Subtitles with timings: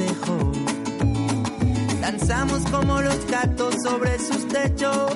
[0.00, 0.52] entrecejo.
[2.00, 5.12] Danzamos como los gatos sobre sus techos.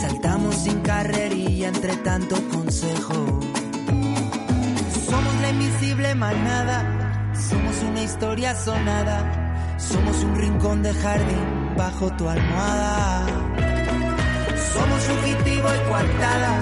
[0.00, 3.14] Saltamos sin carrería entre tanto consejo.
[5.08, 7.32] Somos la invisible manada.
[7.34, 9.76] Somos una historia sonada.
[9.78, 13.26] Somos un rincón de jardín bajo tu almohada.
[14.72, 16.60] Somos fugitivo y coartada.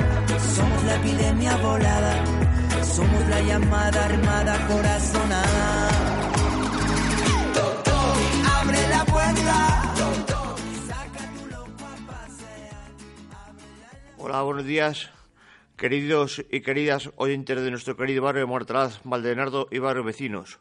[0.56, 2.24] Somos la epidemia volada.
[2.82, 5.95] Somos la llamada armada corazonada.
[14.18, 15.10] Hola, buenos días,
[15.76, 20.58] queridos y queridas oyentes de nuestro querido barrio de Mortalaz, Valdenardo y barrio vecinos.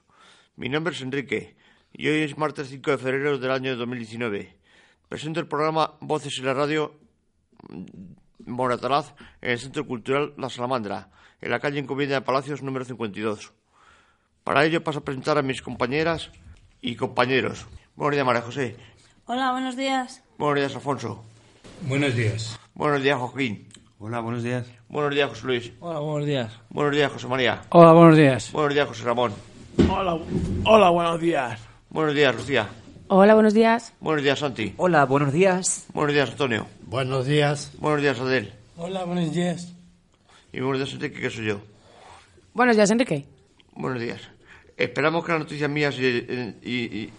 [0.55, 1.57] Mi nombre es Enrique
[1.91, 4.55] y hoy es martes 5 de febrero del año 2019.
[5.09, 6.99] Presento el programa Voces en la Radio
[8.45, 11.09] Moratalaz en el Centro Cultural La Salamandra,
[11.41, 13.51] en la calle Encomienda de Palacios número 52.
[14.43, 16.31] Para ello paso a presentar a mis compañeras
[16.81, 17.65] y compañeros.
[17.95, 18.75] Buenos días, María José.
[19.25, 20.21] Hola, buenos días.
[20.37, 21.23] Buenos días, Alfonso.
[21.81, 22.59] Buenos días.
[22.73, 23.67] Buenos días, Joaquín.
[23.99, 24.67] Hola, buenos días.
[24.89, 25.71] Buenos días, José Luis.
[25.79, 26.51] Hola, buenos días.
[26.69, 27.61] Buenos días, José María.
[27.69, 28.51] Hola, buenos días.
[28.51, 29.33] Buenos días, José Ramón.
[29.89, 30.17] Hola,
[30.65, 31.59] hola, buenos días.
[31.89, 32.67] Buenos días, Lucía.
[33.07, 33.93] Hola, buenos días.
[33.99, 34.73] Buenos días, Santi.
[34.77, 35.85] Hola, buenos días.
[35.93, 36.67] Buenos días, Antonio.
[36.85, 37.71] Buenos días.
[37.79, 38.53] Buenos días, Adel.
[38.77, 39.73] Hola, buenos días.
[40.51, 41.61] Y buenos días, Enrique, que soy yo.
[42.53, 43.25] Buenos días, Enrique.
[43.73, 44.21] Buenos días.
[44.77, 47.13] Esperamos que las noticias mías y, y- y-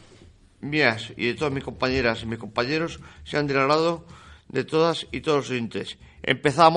[0.66, 4.06] mías y de todas mis compañeras y mis compañeros sean del agrado
[4.48, 5.98] de todas y todos los oyentes.
[6.22, 6.76] ¡Empezamos!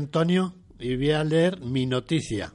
[0.00, 2.54] Antonio y voy a leer mi noticia,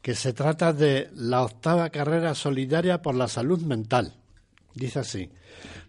[0.00, 4.14] que se trata de la octava carrera solidaria por la salud mental.
[4.74, 5.30] Dice así,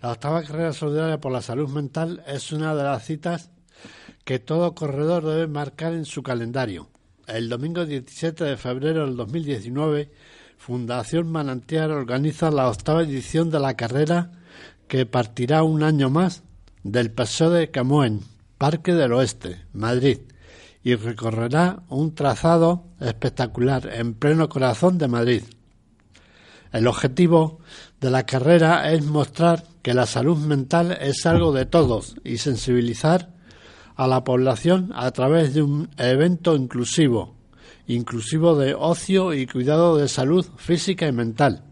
[0.01, 3.51] la octava carrera solidaria por la salud mental es una de las citas
[4.25, 6.89] que todo corredor debe marcar en su calendario.
[7.25, 10.11] El domingo 17 de febrero del 2019,
[10.57, 14.31] Fundación Manantial organiza la octava edición de la carrera
[14.89, 16.43] que partirá un año más
[16.83, 18.19] del Paseo de Camoen,
[18.57, 20.19] Parque del Oeste, Madrid,
[20.83, 25.43] y recorrerá un trazado espectacular en pleno corazón de Madrid.
[26.71, 27.59] El objetivo
[27.99, 33.29] de la carrera es mostrar que la salud mental es algo de todos y sensibilizar
[33.95, 37.35] a la población a través de un evento inclusivo,
[37.87, 41.63] inclusivo de ocio y cuidado de salud física y mental.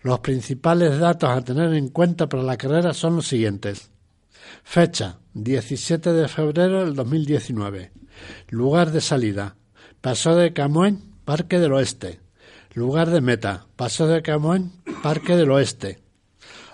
[0.01, 3.91] Los principales datos a tener en cuenta para la carrera son los siguientes.
[4.63, 7.91] Fecha, 17 de febrero del 2019.
[8.49, 9.57] Lugar de salida,
[10.01, 12.19] Paso de Camoén, Parque del Oeste.
[12.73, 14.71] Lugar de meta, Paso de Camoén,
[15.03, 15.99] Parque del Oeste.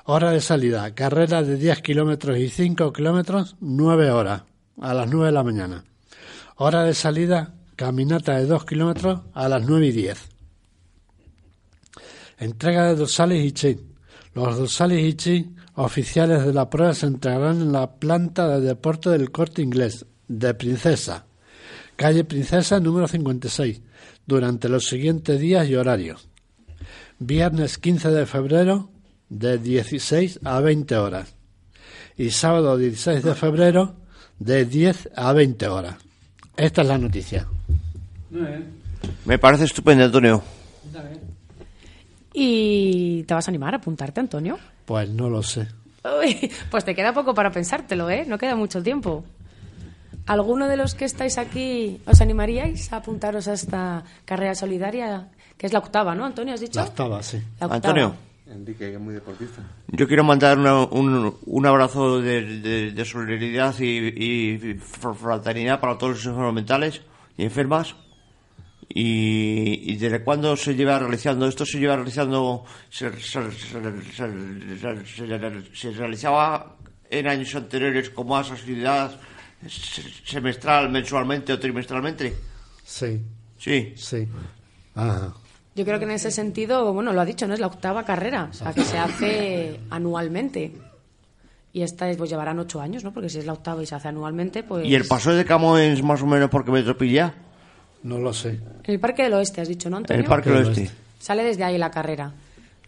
[0.10, 4.44] Hora de salida, carrera de 10 kilómetros y 5 kilómetros, 9 horas,
[4.80, 5.84] a las 9 de la mañana.
[6.56, 10.30] Hora de salida, caminata de 2 kilómetros, a las 9 y 10.
[12.38, 13.80] Entrega de dorsales y chi.
[14.34, 19.10] Los dorsales y chi oficiales de la prueba se entregarán en la planta de deporte
[19.10, 21.26] del corte inglés de Princesa,
[21.98, 23.82] calle Princesa número 56,
[24.26, 26.30] durante los siguientes días y horarios.
[27.20, 28.90] Viernes 15 de febrero,
[29.30, 31.34] de 16 a 20 horas
[32.18, 33.96] y sábado 16 de febrero
[34.40, 35.96] de 10 a 20 horas.
[36.56, 37.48] Esta es la noticia.
[39.26, 40.42] Me parece estupendo, Antonio.
[42.34, 44.58] ¿Y te vas a animar a apuntarte, Antonio?
[44.86, 45.68] Pues no lo sé.
[46.04, 48.26] Uy, pues te queda poco para pensártelo, ¿eh?
[48.28, 49.24] No queda mucho tiempo.
[50.26, 55.30] ¿Alguno de los que estáis aquí os animaríais a apuntaros a esta carrera solidaria?
[55.58, 56.54] Que es la octava, ¿no, Antonio?
[56.54, 56.80] ¿Has dicho?
[56.80, 57.38] La octava, sí.
[57.60, 57.76] La octava.
[57.76, 58.16] Antonio,
[58.50, 59.62] Enrique, que es muy deportista.
[59.88, 64.08] yo quiero mandar una- un, un abrazo de, de- de solidaridad y,
[64.56, 67.02] y fraternidad para todos los enfermos mentales
[67.38, 67.96] y enfermas.
[68.90, 74.02] Y, y desde cuándo se lleva realizando esto se lleva realizando se, se- se- se-
[74.16, 76.78] se- se- se realizaba
[77.10, 79.12] en años anteriores con más asiduidad
[79.68, 82.34] se- semestral mensualmente o trimestralmente
[82.86, 83.22] Sí,
[83.58, 84.26] sí sí.
[84.96, 85.34] Ajá.
[85.78, 87.54] Yo creo que en ese sentido, bueno, lo ha dicho, ¿no?
[87.54, 90.72] Es la octava carrera, o sea, que se hace anualmente.
[91.72, 93.14] Y esta es, pues llevarán ocho años, ¿no?
[93.14, 94.88] Porque si es la octava y se hace anualmente, pues...
[94.88, 97.36] y el paso de Camo es más o menos porque me tropilla
[98.02, 98.60] No lo sé.
[98.86, 100.24] En el Parque del Oeste, has dicho, ¿no, en Antonio?
[100.24, 100.90] el Parque del Oeste
[101.20, 102.34] Sale desde ahí la carrera.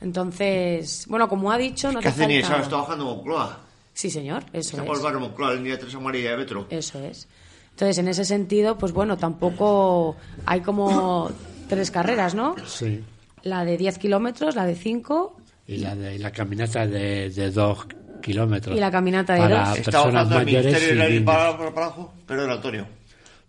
[0.02, 2.48] Entonces, bueno, como ha dicho, no ¿Qué hace hace ni falta...
[2.50, 2.68] sabes?
[2.68, 3.60] Está bajando Moncloa.
[3.94, 5.04] Sí, señor, eso Está por es.
[5.04, 6.66] barrio Moncloa, en línea 3 amarilla de metro.
[6.72, 7.28] Eso es.
[7.72, 10.16] Entonces, en ese sentido, pues bueno, tampoco
[10.46, 11.30] hay como
[11.70, 12.56] tres carreras, ¿no?
[12.66, 13.02] Sí.
[13.44, 15.38] La de 10 kilómetros, la de 5
[15.68, 17.88] Y la, de, y la caminata de, de dos
[18.22, 18.76] kilómetros.
[18.76, 19.78] Y la caminata de para dos.
[19.78, 21.24] Está personas mayores y niños.
[21.24, 21.96] para, para,
[22.28, 22.86] para era Antonio.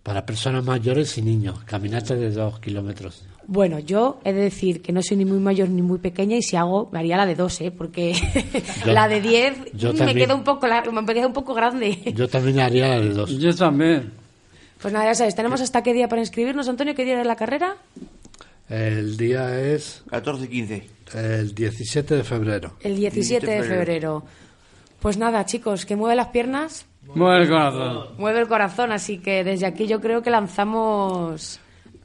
[0.05, 1.59] Para personas mayores y niños.
[1.65, 3.25] Caminata de dos kilómetros.
[3.47, 6.43] Bueno, yo he de decir que no soy ni muy mayor ni muy pequeña y
[6.43, 7.71] si hago, me haría la de 2, ¿eh?
[7.73, 8.13] Porque
[8.87, 11.99] Yo- la de 10 yo me queda un poco lar- me queda un poco grande.
[12.15, 13.31] Yo también haría la de dos.
[13.37, 14.13] Yo también.
[14.83, 16.95] Pues nada, ya sabes, ¿tenemos hasta qué día para inscribirnos, Antonio?
[16.95, 17.77] ¿Qué día de la carrera?
[18.69, 20.89] El día es 14 y 15.
[21.15, 22.75] el 17 de febrero.
[22.81, 24.25] El 17 de febrero.
[25.01, 28.07] Pues nada, chicos, que mueve las piernas, Mueve el corazón.
[28.19, 31.59] mueve el corazón, así que desde aquí yo creo que lanzamos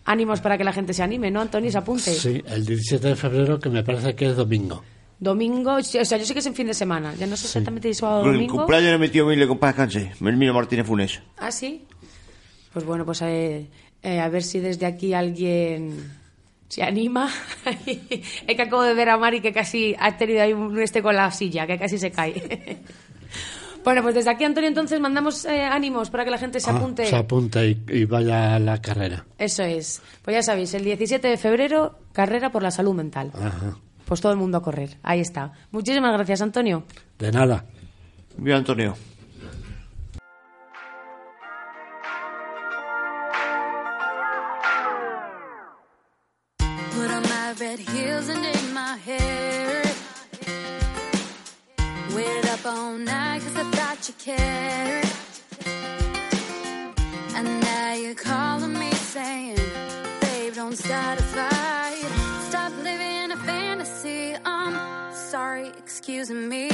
[0.05, 1.69] ánimos para que la gente se anime, ¿no, Antonio?
[1.71, 2.11] Se apunte.
[2.13, 4.83] Sí, el 17 de febrero que me parece que es domingo.
[5.19, 7.87] Domingo, o sea, yo sé que es en fin de semana, ya no sé exactamente
[7.89, 8.57] si es sábado o Con el domingo.
[8.57, 10.11] cumpleaños de mi tío Emilio, compa descanse.
[10.19, 11.21] Melmino Martínez Funes.
[11.37, 11.85] Ah, sí.
[12.75, 13.69] Pues bueno, pues eh,
[14.03, 16.11] eh, a ver si desde aquí alguien
[16.67, 17.29] se anima.
[17.85, 21.15] es que acabo de ver a Mari que casi ha tenido ahí un este con
[21.15, 22.81] la silla, que casi se cae.
[23.85, 26.75] bueno, pues desde aquí, Antonio, entonces mandamos eh, ánimos para que la gente se Ah,
[26.75, 27.05] apunte.
[27.05, 29.23] se apunte y, y vaya a la carrera.
[29.37, 30.01] Eso es.
[30.21, 33.31] Pues ya sabéis, el 17 de febrero, carrera por la salud mental.
[33.35, 33.77] Ajá.
[34.03, 34.97] Pues todo el mundo a correr.
[35.01, 35.53] Ahí está.
[35.71, 36.83] Muchísimas gracias, Antonio.
[37.19, 37.63] De nada.
[38.35, 38.97] Viva Antonio.
[54.07, 55.05] You cared.
[57.35, 59.57] And now you're calling me saying,
[60.21, 62.11] babe, don't start a fight.
[62.49, 64.35] Stop living a fantasy.
[64.45, 64.75] I'm
[65.13, 66.69] sorry, excuse me.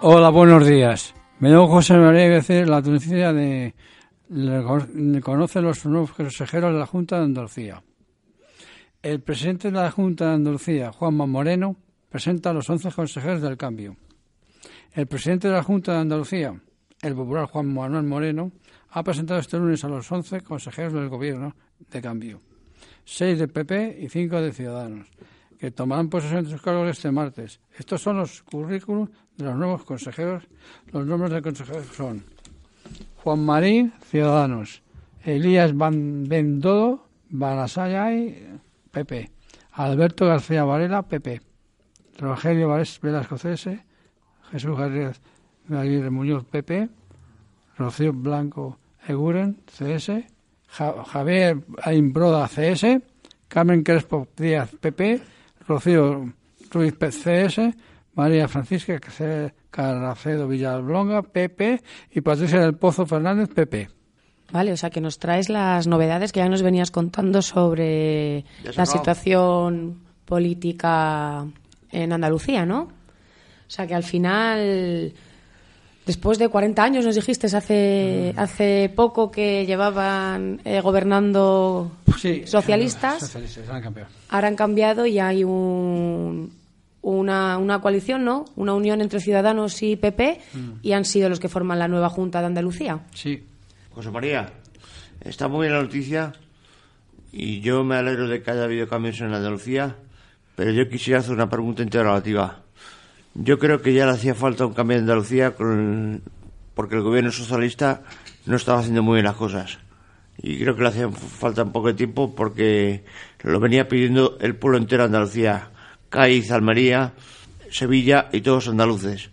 [0.00, 1.14] Hola, buenos días.
[1.38, 3.74] Me llamo José María Becer, la noticia de
[4.30, 7.82] le conoce los nuevos consejeros de la Junta de Andalucía.
[9.02, 11.76] El presidente de la Junta de Andalucía, Juanma Moreno,
[12.08, 13.96] presenta a los 11 consejeros del cambio.
[14.92, 16.60] El presidente de la Junta de Andalucía,
[17.02, 18.50] el popular Juan Manuel Moreno,
[18.90, 21.54] ha presentado este lunes a los 11 consejeros del gobierno
[21.90, 22.40] de cambio,
[23.04, 25.08] 6 de PP y 5 de Ciudadanos,
[25.58, 27.60] que tomarán posesión de sus cargos este martes.
[27.78, 30.44] Estos son los currículums de los nuevos consejeros.
[30.92, 32.24] Los nombres de consejeros son
[33.16, 34.82] Juan Marín, Ciudadanos,
[35.22, 39.30] Elías Van Bendodo, Banasayay, PP,
[39.72, 41.40] Alberto García Varela, PP,
[42.18, 43.70] Rogelio Velasco, CS,
[44.50, 46.88] Jesús Aguirre Muñoz, PP,
[47.76, 50.10] Rocío Blanco Eguren, CS,
[50.76, 53.00] Ja- Javier Aimbroda, CS,
[53.48, 55.20] Carmen Crespo Díaz, PP,
[55.68, 56.32] Rocío
[56.70, 57.60] Ruiz, CS,
[58.14, 58.98] María Francisca
[59.70, 63.88] Carracedo Villablonga, PP, y Patricia del Pozo Fernández, PP.
[64.52, 68.44] Vale, o sea que nos traes las novedades que ya nos venías contando sobre
[68.76, 71.46] la situación política
[71.90, 72.82] en Andalucía, ¿no?
[72.82, 75.12] O sea que al final,
[76.06, 83.20] después de 40 años, nos dijiste hace, hace poco que llevaban eh, gobernando Sí, socialistas,
[83.20, 84.08] Socialistas, han cambiado.
[84.28, 86.52] ahora han cambiado y hay un,
[87.02, 88.44] una, una coalición, ¿no?
[88.56, 90.40] Una unión entre Ciudadanos y PP
[90.82, 93.00] y han sido los que forman la nueva Junta de Andalucía.
[93.14, 93.42] Sí.
[93.90, 94.52] José María,
[95.24, 96.32] está muy bien la noticia
[97.32, 99.96] y yo me alegro de que haya habido cambios en Andalucía,
[100.56, 102.60] pero yo quisiera hacer una pregunta interrogativa.
[103.34, 106.22] Yo creo que ya le hacía falta un cambio en Andalucía con-
[106.74, 108.02] porque el gobierno socialista
[108.46, 109.78] no estaba haciendo muy bien las cosas.
[110.38, 113.04] Y creo que le hacía falta un poco de tiempo porque
[113.42, 115.70] lo venía pidiendo el pueblo entero de Andalucía.
[116.08, 117.12] Cádiz, Almería,
[117.70, 119.30] Sevilla y todos andaluces.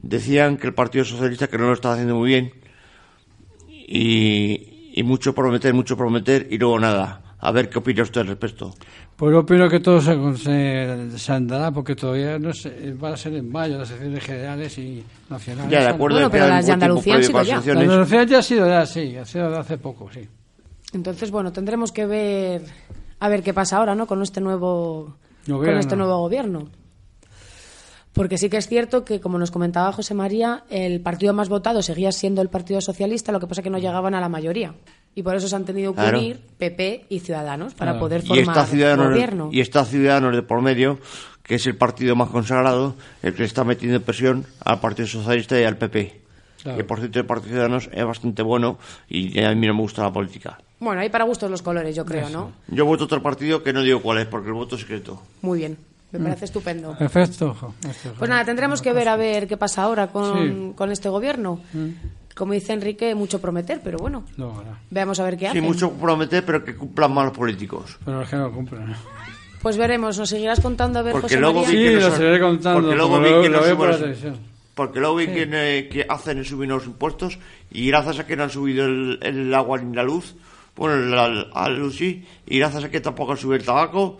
[0.00, 2.52] Decían que el Partido Socialista que no lo estaba haciendo muy bien
[3.68, 7.21] y, y mucho prometer, mucho prometer y luego nada.
[7.44, 8.72] A ver qué opina usted al respecto.
[9.16, 13.16] Pues yo opino que todo se, se, se andará porque todavía no sé, van a
[13.16, 15.70] ser en mayo las elecciones generales y nacionales.
[15.72, 16.16] Ya, de acuerdo.
[16.18, 17.72] Bueno, pero las de Andalucía han sido las ya.
[17.72, 20.28] Andalucía ya ha sido ya, sí, ha sido de hace poco, sí.
[20.92, 22.62] Entonces, bueno, tendremos que ver
[23.18, 24.06] a ver qué pasa ahora, ¿no?
[24.06, 25.66] Con este nuevo Gobierno.
[25.72, 26.68] con este nuevo gobierno.
[28.12, 31.82] Porque sí que es cierto que, como nos comentaba José María, el partido más votado
[31.82, 34.74] seguía siendo el Partido Socialista, lo que pasa que no llegaban a la mayoría.
[35.14, 36.18] Y por eso se han tenido que Claro.
[36.18, 38.00] unir PP y Ciudadanos para Claro.
[38.06, 39.48] poder Y formar está, Ciudadanos, gobierno.
[39.52, 40.98] y está Ciudadanos de por medio,
[41.42, 45.60] que es el partido más consagrado, el que le está metiendo presión al Partido Socialista
[45.60, 46.20] y al PP.
[46.62, 46.78] Claro.
[46.78, 48.78] Que por cierto el Partido Ciudadanos es bastante bueno
[49.08, 50.58] y a mí no me gusta la política.
[50.78, 52.52] Bueno, hay para gustos los colores, yo creo, ¿no?
[52.68, 55.20] Yo voto otro partido que no digo cuál es, porque el voto es secreto.
[55.42, 55.76] Muy bien,
[56.12, 56.22] me Mm.
[56.22, 56.96] parece estupendo.
[56.96, 57.56] Perfecto.
[58.18, 60.44] Pues nada, tendremos que ver a ver qué pasa ahora con, Sí.
[60.54, 60.72] Mm.
[60.72, 61.60] con este gobierno.
[62.34, 64.78] Como dice Enrique, mucho prometer, pero bueno, No, ahora.
[64.90, 65.64] veamos a ver qué Sí, hacen.
[65.64, 67.98] mucho prometer, pero que cumplan más los políticos.
[68.04, 68.94] Pero es que no cumplen.
[69.60, 71.70] Pues veremos, nos seguirás contando a ver, Porque José luego María.
[71.70, 72.80] vi Sí, que no lo son- seguiré contando.
[72.80, 74.36] porque luego vi lo, que lo no la suben- televisión.
[74.74, 77.38] Porque luego vi que, eh, que hacen es subir los impuestos
[77.70, 80.34] y gracias a que no han subido el, el agua ni la luz,
[80.74, 84.18] bueno, la, la luz sí, y gracias a que tampoco han subido el tabaco,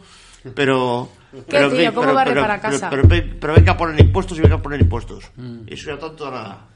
[0.55, 1.09] pero...
[1.49, 1.95] pero tío?
[1.95, 2.91] ¿Cómo pero- barre pero- para casa?
[2.91, 5.25] Pero, pero, pero venga a poner impuestos y venga a poner impuestos.
[5.37, 5.61] Mm.
[5.69, 6.67] Eso ya tanto da nada.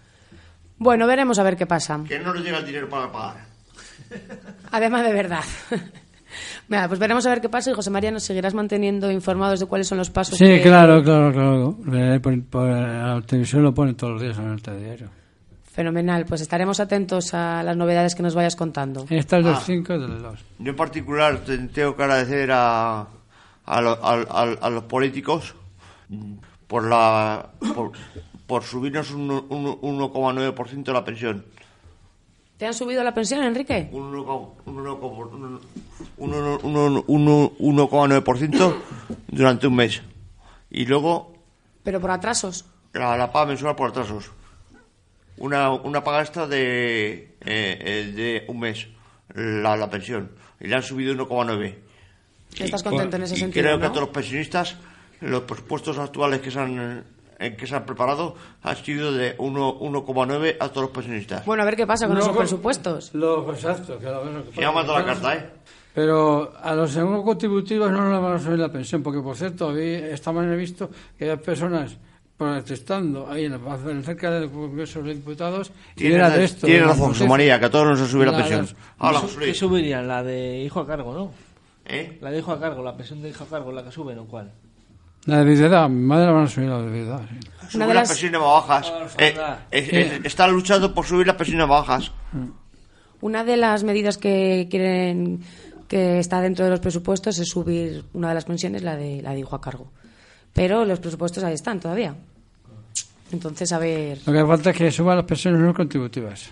[0.79, 2.01] Bueno, veremos a ver qué pasa.
[2.07, 3.47] Que no nos llega el dinero para pagar.
[4.73, 5.45] Además de verdad.
[6.69, 9.67] Nada, pues veremos a ver qué pasa y José María nos seguirás manteniendo informados de
[9.67, 10.37] cuáles son los pasos.
[10.39, 11.79] Sí, que- claro, claro, claro.
[11.95, 15.09] Eh, por- por- la televisión lo ponen todos los días en el telediario.
[15.73, 19.07] Fenomenal, pues estaremos atentos a las novedades que nos vayas contando.
[19.11, 19.63] Esta es del Ah.
[19.65, 20.41] 5 y del 2.
[20.59, 23.01] Yo en particular te- tengo que agradecer a,
[23.65, 25.55] a, lo- a- a- a los políticos
[26.67, 27.93] por la por,
[28.47, 31.45] por subirnos un, un 1,9% la pensión.
[32.59, 33.89] ¿Te han subido la pensión, Enrique?
[33.93, 35.61] Un 1,9% un,
[36.19, 36.35] un-
[36.65, 38.75] un- un- un- 1,9%
[39.29, 40.01] durante un mes.
[40.71, 41.35] Y luego
[41.83, 42.65] Pero por atrasos.
[42.95, 44.31] la, la paga mensual por atrasos.
[45.39, 48.87] una, una paga extra de, eh, de un mes,
[49.35, 50.31] la, la pensión.
[50.61, 51.75] Y le han subido 1,9.
[52.59, 54.77] Estás Y- contento en ese y sentido, creo que a todos los pensionistas,
[55.21, 57.05] los presupuestos actuales que se han,
[57.39, 61.45] eh, que se han preparado han sido de 1 1,9 a todos los pensionistas.
[61.45, 63.15] Bueno, a ver qué pasa con No, esos con- presupuestos.
[63.15, 63.99] Lo exacto.
[63.99, 65.51] Que lo, lo que Se ha mandado la carta, ¿eh?
[65.95, 69.75] Pero a los seguros contributivos no les van a subir la pensión, porque por cierto,
[69.77, 71.97] esta mañana he visto que hay personas
[72.37, 76.67] protestando ahí en la, en cerca del Congreso de Diputados y Tiene, era de esto.
[76.67, 77.29] tiene razón, José protesta.
[77.31, 78.61] María, que a todos nos ha subido la La- pensión.
[78.67, 79.41] las- Hola, ¿Qué José su-.
[79.41, 80.07] ¿Qué subirían?
[80.09, 81.31] La de hijo a cargo, ¿no?
[81.87, 82.19] ¿Eh?
[82.21, 84.27] La de hijo a cargo, la pensión de hijo a cargo, la que suben o
[84.27, 84.53] cuál.
[85.27, 87.21] La de viudedad, mi madre la van a subir la de viudedad.
[87.29, 87.49] sí.
[87.75, 88.93] Una Subir las pensiones bajas.
[88.93, 89.35] Ah, Eh,
[89.73, 92.13] eh, eh, está luchando por subir las pensiones bajas.
[93.21, 95.41] Una de las medidas que quieren
[95.89, 99.33] que está dentro de los presupuestos es subir una de las pensiones, la de la
[99.33, 99.91] de hijo a cargo.
[100.53, 102.15] Pero los presupuestos ahí están todavía.
[103.33, 104.19] Entonces, a ver.
[104.27, 106.51] Lo que falta es que suban las pensiones no contributivas.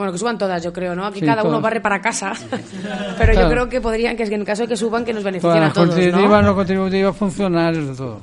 [0.00, 1.04] Bueno, que suban todas, yo creo, ¿no?
[1.04, 2.32] Aquí Sí, cada uno barre para casa.
[3.18, 5.62] Pero yo creo que podrían, que en caso de que suban, que nos Todas beneficien
[5.62, 6.48] a todos, contributivas, ¿no?
[6.48, 8.22] no contributivas, funcionarios, de todo.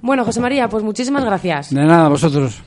[0.00, 1.74] Bueno, José María, pues muchísimas gracias.
[1.74, 2.62] De nada, vosotros.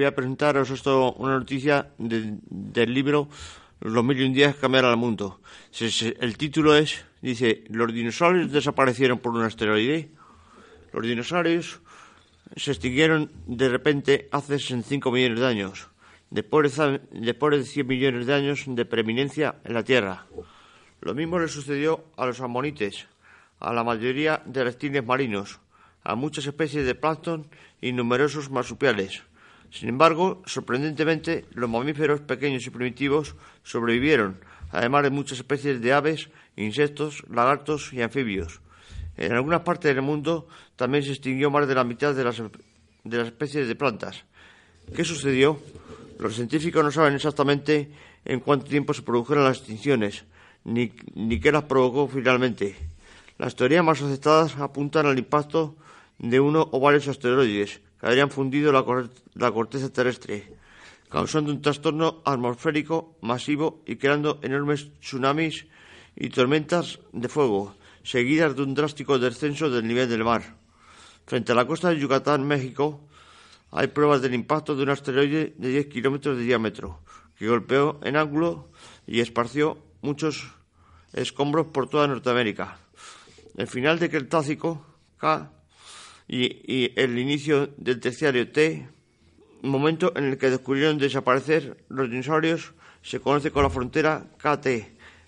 [0.00, 3.28] Voy a presentaros esto, una noticia de- del libro
[3.82, 5.40] Los mil y un días que cambiaron al mundo.
[6.20, 10.10] El título es, dice, los dinosaurios desaparecieron por un asteroide.
[10.92, 11.80] Los dinosaurios
[12.56, 15.88] se extinguieron de repente hace 65 millones de años,
[16.30, 20.26] después de, después de 100 millones de años de preeminencia en la Tierra.
[21.00, 23.06] Lo mismo le sucedió a los amonites,
[23.60, 25.58] a la mayoría de reptiles marinos,
[26.04, 27.46] a muchas especies de plancton
[27.80, 29.22] y numerosos marsupiales.
[29.70, 34.40] Sin embargo, sorprendentemente, los mamíferos pequeños y primitivos sobrevivieron,
[34.72, 38.60] además de muchas especies de aves, insectos, lagartos y anfibios.
[39.16, 43.16] En algunas partes del mundo también se extinguió más de la mitad de las, de
[43.16, 44.24] las especies de plantas.
[44.94, 45.60] ¿Qué sucedió?
[46.18, 47.90] Los científicos no saben exactamente
[48.24, 50.24] en cuánto tiempo se produjeron las extinciones,
[50.64, 52.76] ni, ni qué las provocó finalmente.
[53.38, 55.76] Las teorías más aceptadas apuntan al impacto
[56.18, 58.84] de uno o varios asteroides que habrían fundido la,
[59.34, 60.56] la corteza terrestre,
[61.10, 65.66] causando un trastorno atmosférico masivo y creando enormes tsunamis
[66.16, 70.56] y tormentas de fuego, seguidas de un drástico descenso del nivel del mar.
[71.26, 73.06] Frente a la costa de Yucatán, México,
[73.70, 77.00] hay pruebas del impacto de un asteroide de 10 kilómetros de diámetro,
[77.38, 78.70] que golpeó en ángulo
[79.06, 80.50] y esparció muchos
[81.12, 82.78] escombros por toda Norteamérica.
[83.56, 84.86] El final del Cretácico,
[85.18, 85.52] K,
[86.32, 88.86] y, el inicio del terciario T,
[89.62, 94.68] momento en el que descubrieron desaparecer los dinosaurios, se conoce con la frontera KT.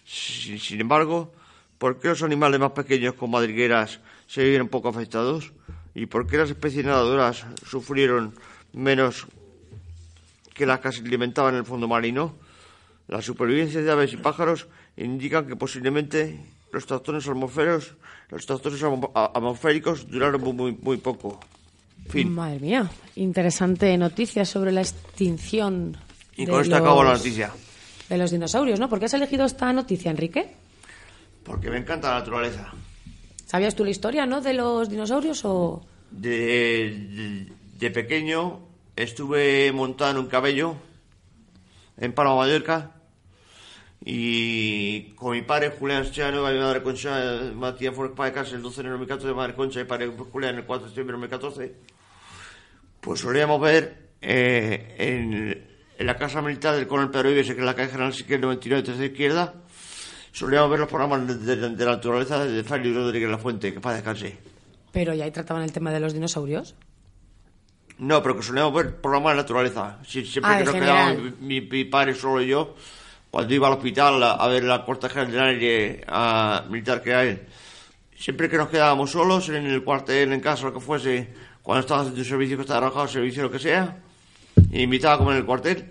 [0.05, 1.33] Sin, sin embargo,
[1.79, 5.53] ¿por qué los animales más pequeños con madrigueras se vieron poco afectados?
[5.95, 8.35] ¿Y por qué las especies nadadoras sufrieron
[8.73, 9.27] menos
[10.55, 12.35] que las que se alimentaban en el fondo marino.
[13.09, 16.39] La supervivencia de aves y pájaros indican que posiblemente
[16.73, 17.95] los trastornos atmosféricos,
[18.31, 18.47] los
[19.15, 21.39] atmosféricos duraron muy, poco.
[22.09, 22.33] Fin.
[22.33, 25.97] Madre mía, interesante noticia sobre la extinción
[26.37, 27.53] Y de con esto acabo la noticia.
[28.09, 28.89] de los dinosaurios, ¿no?
[28.89, 30.55] ¿Por qué has elegido esta noticia, Enrique?
[31.45, 32.73] Porque me encanta la naturaleza.
[33.47, 35.85] ¿Sabías tú la historia, no, de los dinosaurios o...?
[36.11, 38.61] De, de, de pequeño
[38.97, 40.77] estuve montado en un cabello
[41.99, 42.93] en Palma Mallorca
[44.05, 48.63] y con mi padre Julián Chano y mi madre Concha Matías fue para casa el
[48.63, 51.17] 12 de enero de 2014, mi madre Concha y padre Julián el 4 de septiembre
[51.17, 51.75] de 2014
[53.01, 55.67] pues solíamos ver eh, en,
[55.99, 58.83] en la casa militar del coronel Pedro Ives, que es la calle General Siquel 99
[58.83, 59.55] tercera izquierda
[60.33, 63.81] solíamos ver los programas de, de- de la naturaleza de Félix Rodríguez La Fuente que
[63.81, 64.37] para descanse
[64.93, 66.75] Pero ya ahí trataban el tema de los dinosaurios.
[67.99, 69.99] No, pero que solíamos ver programas de naturaleza.
[70.05, 71.15] Sie- Siempre Ah, que nos general.
[71.17, 72.75] quedábamos mi, mi padre solo y yo,
[73.33, 75.59] cuando iba al hospital a, ver la corta general
[76.07, 77.41] a, militar que él,
[78.15, 82.03] siempre que nos quedábamos solos en el cuartel, en casa, lo que fuese, cuando estaba
[82.03, 83.97] haciendo servicio, que estaba trabajando, servicio, lo que sea,
[84.71, 85.91] y invitaba a comer en el cuartel,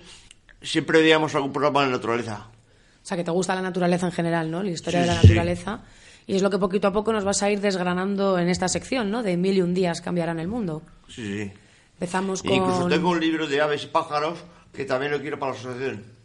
[0.62, 2.46] siempre veíamos algún programa de naturaleza.
[2.48, 4.62] O sea, que te gusta la naturaleza en general, ¿no?
[4.62, 5.28] La historia Sí, de la sí.
[5.28, 5.82] naturaleza.
[6.28, 9.10] Y es lo que poquito a poco nos vas a ir desgranando en esta sección,
[9.10, 9.24] ¿no?
[9.24, 10.84] De mil y un días cambiarán el mundo.
[11.08, 11.52] Sí, sí.
[11.94, 12.58] Empezamos E con...
[12.58, 14.38] incluso tengo un libro de aves y pájaros
[14.72, 16.21] que también lo quiero para la asociación.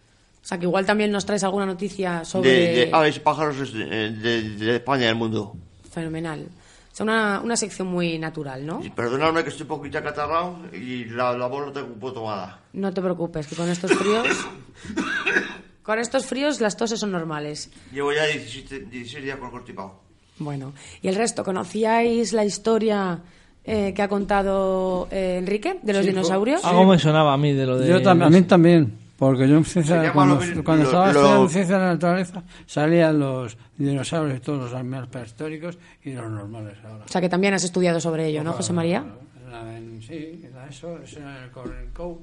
[0.46, 2.50] O sea, que igual también nos traes alguna noticia De, sobre...
[2.50, 5.56] de aves y pájaros de, de- de España y del mundo.
[5.90, 6.46] Fenomenal.
[6.92, 8.80] O sea, una, una sección muy natural, ¿no?
[8.80, 12.12] Y perdonadme que estoy un poquito acatarrado y la, la voz no tengo un poco
[12.12, 12.60] tomada.
[12.74, 14.28] No te preocupes, que con estos fríos...
[15.82, 17.70] con estos fríos las toses son normales.
[17.92, 20.00] Llevo ya 17, 16 días con el constipado.
[20.38, 21.42] Bueno, ¿y el resto?
[21.44, 23.18] ¿Conocíais la historia
[23.64, 26.64] eh, que ha contado eh, Enrique de los Sí, dinosaurios?
[26.64, 27.88] Algo me sonaba a mí de lo de...
[27.88, 31.74] Yo también, a mí también, porque yo en ciencia, cuando, lo- cuando estaba estudiando ciencia
[31.78, 37.04] de la naturaleza, salían los dinosaurios y todos los animales prehistóricos y los normales ahora.
[37.04, 39.04] O sea, que también has estudiado sobre ello, ¿no, José María?
[39.50, 41.50] La- en- sí, eso, eso en el,
[41.92, 42.20] COU,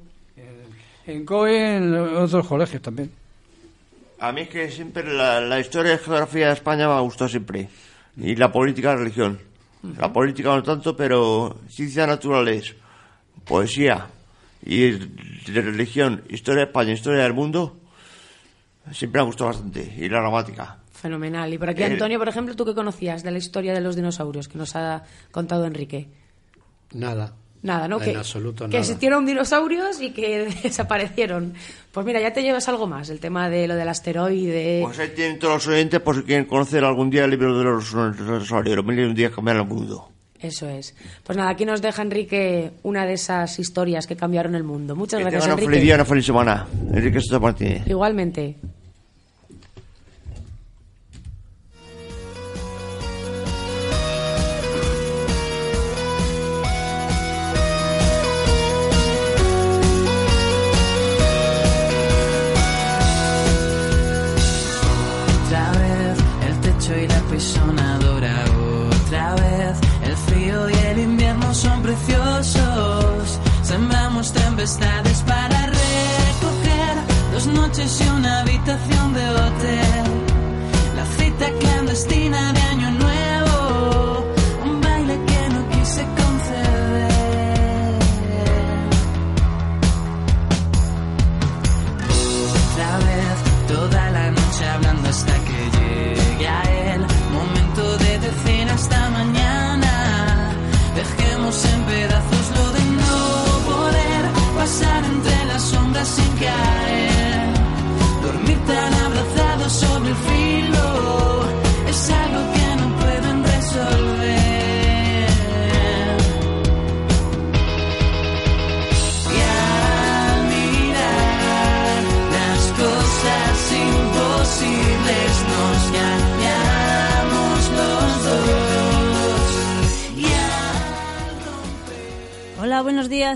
[1.07, 3.09] en, COU y en otros colegios también.
[4.19, 7.27] A mí es que siempre la, la historia y geografía de España me ha gustado
[7.29, 7.67] siempre.
[8.15, 9.39] Y la política y la religión.
[9.99, 12.73] La política no tanto, pero ciencias naturales,
[13.43, 14.05] poesía
[14.65, 17.77] y de religión, historia de España, historia del mundo,
[18.91, 19.93] siempre me ha gustado bastante.
[19.97, 20.77] Y la gramática.
[20.91, 21.53] Fenomenal.
[21.53, 23.95] Y por aquí, Eh, Antonio, por ejemplo, ¿tú qué conocías de la historia de los
[23.95, 26.07] dinosaurios que nos ha contado Enrique?
[26.93, 27.33] Nada.
[27.61, 27.97] Nada, ¿no?
[28.01, 28.79] En que, absoluto que nada.
[28.79, 31.53] existieron dinosaurios y que desaparecieron.
[31.93, 34.81] Pues mira, ya te llevas algo más, el tema de lo del asteroide.
[34.83, 37.63] Pues ahí tienen todos los oyentes por si quieren conocer algún día el libro de
[37.63, 38.75] los dinosaurios.
[38.75, 40.09] Los mil y un días que cambiaron el mundo.
[40.43, 40.93] Eso es.
[41.23, 44.95] Pues nada, aquí nos deja Enrique una de esas historias que cambiaron el mundo.
[44.95, 45.71] Muchas Que gracias, tengan un Enrique.
[45.71, 46.67] feliz día una feliz semana.
[46.93, 47.87] Enrique Soto Martínez.
[47.87, 48.57] Igualmente.
[74.63, 76.95] Tempestades para recoger
[77.33, 80.12] dos noches y una habitación de hotel.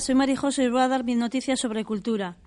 [0.08, 2.38] Soy Marijoso y voy a dar mis noticias sobre cultura.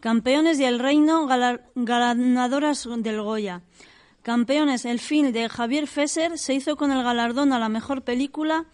[0.00, 1.28] Campeones del Reino,
[1.76, 3.62] galardonadoras del Goya.
[4.22, 8.64] Campeones, el film de Javier Fesser se hizo con el galardón a la mejor película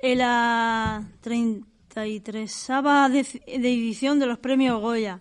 [0.00, 2.66] en la 33
[3.06, 5.20] de edición de los premios Goya,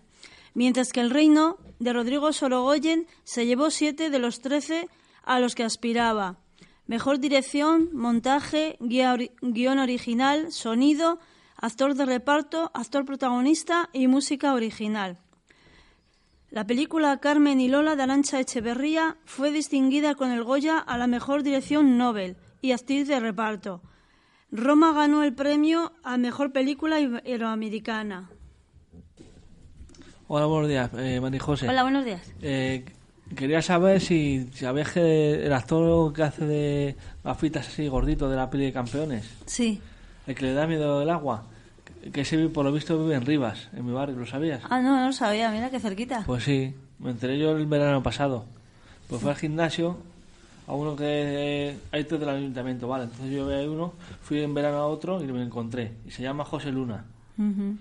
[0.55, 4.89] mientras que El Reino de Rodrigo Sorogoyen se llevó siete de los 13
[5.21, 6.39] a los que aspiraba.
[6.87, 11.19] Mejor dirección, montaje, guion original, sonido,
[11.65, 15.17] actor de reparto, actor protagonista y música original.
[16.51, 21.07] La película Carmen y Lola de Arancha Echeverría fue distinguida con el Goya a la
[21.07, 23.81] mejor dirección Nobel y actriz de reparto.
[24.51, 28.29] Roma ganó el premio a mejor película iberoamericana.
[30.27, 31.67] Hola, buenos días, eh, Mari José.
[31.67, 32.21] Hola, buenos días.
[32.43, 32.85] Eh,
[33.35, 38.51] quería saber si sabías que el actor que hace de gafitas así gordito de la
[38.51, 39.81] peli de campeones, Sí.
[40.27, 41.47] el que le da miedo el agua,
[42.13, 44.61] que ese por lo visto vive en Rivas, en mi barrio, ¿lo sabías?
[44.69, 46.23] Ah, no, no lo sabía, mira qué cerquita.
[46.25, 48.45] Pues sí, me enteré yo el verano pasado.
[49.09, 49.97] Pues fui al gimnasio
[50.67, 53.05] a uno que eh, hay tres del ayuntamiento, vale.
[53.05, 55.91] Entonces yo vi a uno, fui en verano a otro y me encontré.
[56.07, 57.05] Y se llama José Luna.
[57.37, 57.75] Ujú.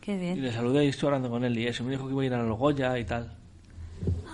[0.00, 0.42] Qué Y bien.
[0.42, 1.84] le saludé y estoy hablando con él y eso.
[1.84, 3.32] Me dijo que iba a ir a los Goya y tal.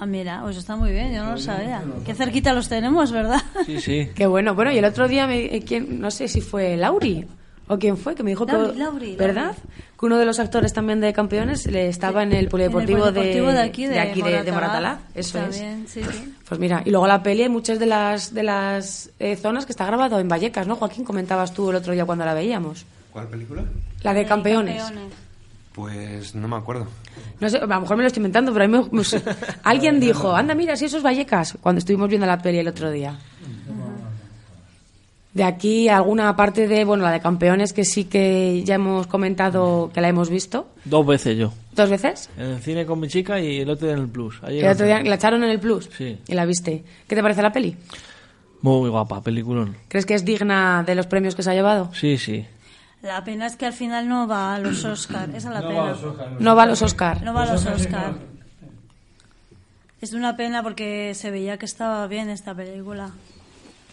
[0.00, 1.84] Ah, mira, pues está muy bien, yo no lo sabía.
[2.04, 3.40] Qué cerquita los tenemos, ¿verdad?
[3.66, 4.08] Sí, sí.
[4.14, 4.54] Qué bueno.
[4.54, 6.00] Bueno, y el otro día, me, eh, ¿quién?
[6.00, 7.26] no sé si fue Lauri
[7.72, 8.78] o quién fue, que me dijo Lauri, que...
[8.78, 9.54] Lauri, ¿Verdad?
[9.98, 13.12] Que uno de los actores también de campeones le estaba en el polideportivo, En el
[13.14, 14.98] polideportivo de, de aquí, de, aquí de, de Moratalaz.
[15.14, 15.60] Eso es.
[15.60, 16.34] bien, sí, sí.
[16.48, 19.72] Pues mira, y luego la peli, hay muchas de las, de las eh, zonas que
[19.72, 20.74] está grabado en Vallecas, ¿no?
[20.76, 22.84] Joaquín, comentabas tú el otro día cuando la veíamos.
[23.12, 23.62] ¿Cuál película?
[24.02, 24.82] La de campeones.
[25.72, 26.88] Pues no me acuerdo.
[27.38, 29.04] No sé, a lo mejor me lo estoy inventando, pero a mí me, me-
[29.62, 32.90] alguien dijo, anda, mira, si eso es Vallecas, cuando estuvimos viendo la peli el otro
[32.90, 33.16] día.
[35.32, 39.90] De aquí alguna parte de, bueno, la de campeones que sí que ya hemos comentado
[39.94, 40.68] que la hemos visto.
[40.84, 41.52] Dos veces yo.
[41.72, 42.28] ¿Dos veces?
[42.36, 44.40] En el cine con mi chica y el otro día en el Plus.
[44.42, 46.18] Ayer El otro día la echaron en el Plus Sí.
[46.26, 46.82] y la viste.
[47.06, 47.76] ¿Qué te parece la peli?
[48.62, 49.76] Muy guapa, peliculón.
[49.88, 51.90] ¿Crees que es digna de los premios que se ha llevado?
[51.94, 52.44] Sí, sí.
[53.00, 55.94] La pena es que al final no va a los Oscar, esa es la pena.
[56.40, 57.22] No va a los Oscar.
[57.22, 58.14] No va a los Oscar.
[60.00, 63.10] Es una pena porque se veía que estaba bien esta película.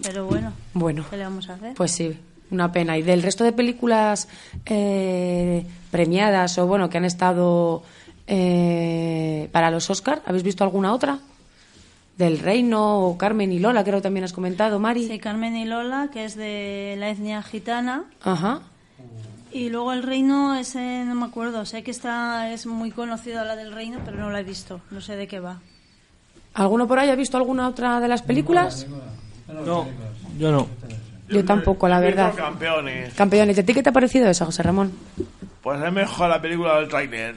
[0.04, 1.74] Pero bueno, Bueno, ¿qué le vamos a hacer?
[1.76, 2.18] pues sí,
[2.52, 2.98] una pena.
[2.98, 4.28] ¿Y del resto de películas
[4.66, 7.84] eh, premiadas o bueno que han estado
[8.28, 11.20] eh, para los Oscar, ¿habéis visto alguna otra?
[12.18, 15.08] Del Reino o Carmen y Lola, creo que también has comentado, Mari.
[15.08, 18.06] Sí, Carmen y Lola, que es de la etnia gitana.
[18.24, 18.62] Ajá.
[19.52, 21.66] Y luego el reino, ese no me acuerdo.
[21.66, 24.82] Sé que está, es muy conocida la del reino, pero no la he visto.
[24.92, 25.60] No sé de qué va.
[26.56, 28.88] ¿Alguno por ahí ha visto alguna otra de las películas?
[28.90, 28.98] No,
[30.38, 30.68] yo no.
[31.30, 32.34] Yo tampoco, la verdad.
[32.36, 33.14] Campeones.
[33.14, 34.94] Campeones, ¿a ti qué te ha parecido eso, José Ramón?
[35.62, 37.36] Pues es mejor la película del tráiler.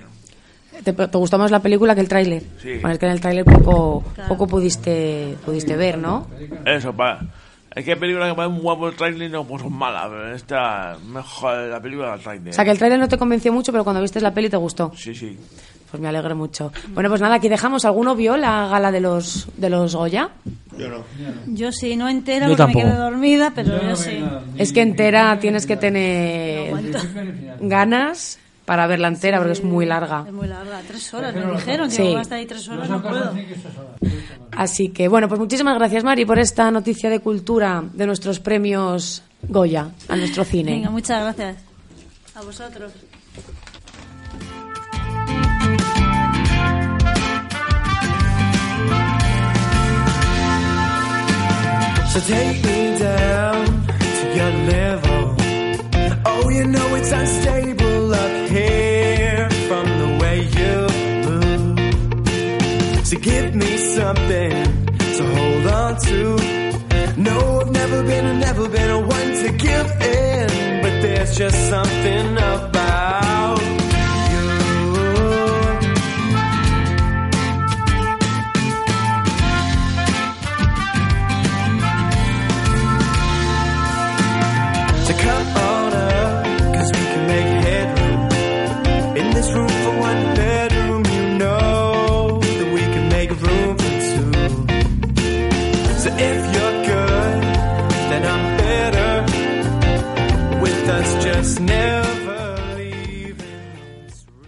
[0.84, 2.42] ¿Te, te gustó más la película que el tráiler?
[2.62, 2.74] Sí.
[2.74, 6.28] Bueno, es que en el tráiler poco, poco pudiste, pudiste ver, ¿no?
[6.64, 7.20] Eso, para.
[7.74, 10.08] Es que hay películas que ponen muy guapo el tráiler y no pues son malas,
[10.08, 12.50] pero esta es mejor la película del tráiler.
[12.50, 14.56] O sea, que el tráiler no te convenció mucho, pero cuando viste la peli te
[14.56, 14.92] gustó.
[14.96, 15.38] Sí, sí.
[15.90, 16.72] Pues me alegro mucho.
[16.88, 17.84] Bueno, pues nada, aquí dejamos.
[17.84, 20.30] ¿Alguno vio la gala de los, de los Goya?
[20.78, 21.04] Yo no.
[21.48, 22.84] Yo sí, no entera Yo porque tampoco.
[22.86, 24.24] me quedé dormida, pero yo, sí.
[24.56, 26.72] Es que entera tienes que tener
[27.60, 30.24] ganas para verla entera, porque es muy larga.
[30.28, 31.90] Es muy larga, tres horas, me dijeron.
[31.90, 32.02] Sí.
[32.02, 33.32] Digo, va a estar ahí tres horas, no puedo.
[34.52, 39.24] Así que, bueno, pues muchísimas gracias, Mari, por esta noticia de cultura de nuestros premios
[39.42, 40.72] Goya a nuestro cine.
[40.72, 41.56] Venga, muchas gracias.
[42.36, 42.92] A vosotros.
[52.12, 55.36] So take me down to your level.
[56.26, 60.74] Oh, you know it's unstable up here from the way you
[61.28, 63.06] move.
[63.06, 64.50] So give me something
[65.16, 66.36] to hold on to.
[67.16, 71.68] No, I've never been, I've never been a one to give in, but there's just
[71.70, 72.79] something about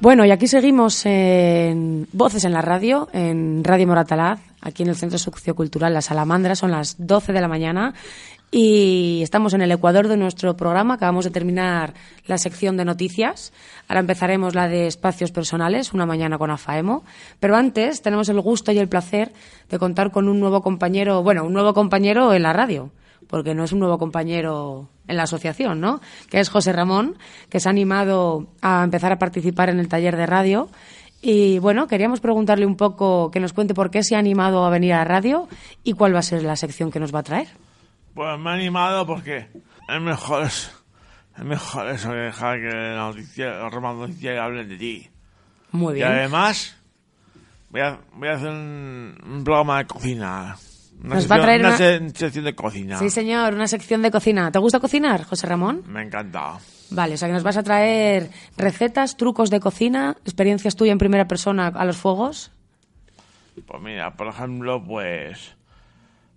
[0.02, 4.96] Bueno, y aquí seguimos en Voces en la Radio, en Radio Moratalaz, aquí en el
[4.96, 6.56] Centro Sociocultural La Salamandra.
[6.56, 7.94] Son las 12 de la mañana
[8.50, 10.94] y estamos en el ecuador de nuestro programa.
[10.94, 11.94] Acabamos de terminar
[12.26, 13.52] la sección de noticias.
[13.86, 17.04] Ahora empezaremos la de espacios personales, una mañana con AFAEMO.
[17.38, 19.32] Pero antes tenemos el gusto y el placer
[19.70, 22.90] de contar con un nuevo compañero, bueno, un nuevo compañero en la radio
[23.32, 26.00] porque no es un nuevo compañero en la asociación, ¿no?
[26.30, 27.16] Que es José Ramón,
[27.48, 30.68] que se ha animado a empezar a participar en el taller de radio.
[31.20, 34.70] Y bueno, queríamos preguntarle un poco que nos cuente por qué se ha animado a
[34.70, 35.48] venir a la radio
[35.84, 37.48] y cuál va a ser la sección que nos va a traer.
[38.14, 39.46] Pues me he animado porque
[39.88, 45.08] es mejor Es mejor eso que dejar que la noticia, los noticias hablen de ti.
[45.70, 46.08] Muy Y bien.
[46.08, 46.76] además,
[47.70, 50.56] voy a, voy a hacer un, un programa de cocina.
[51.04, 52.98] Una Nos va a traer una una- se- sección de cocina.
[52.98, 54.52] Sí, señor, una sección de cocina.
[54.52, 55.82] ¿Te gusta cocinar, José Ramón?
[55.88, 56.58] Me encanta.
[56.90, 60.98] Vale, o sea que nos vas a traer recetas, trucos de cocina, experiencias tuyas en
[60.98, 62.52] primera persona a los fuegos.
[63.66, 65.56] Pues mira, por ejemplo, pues...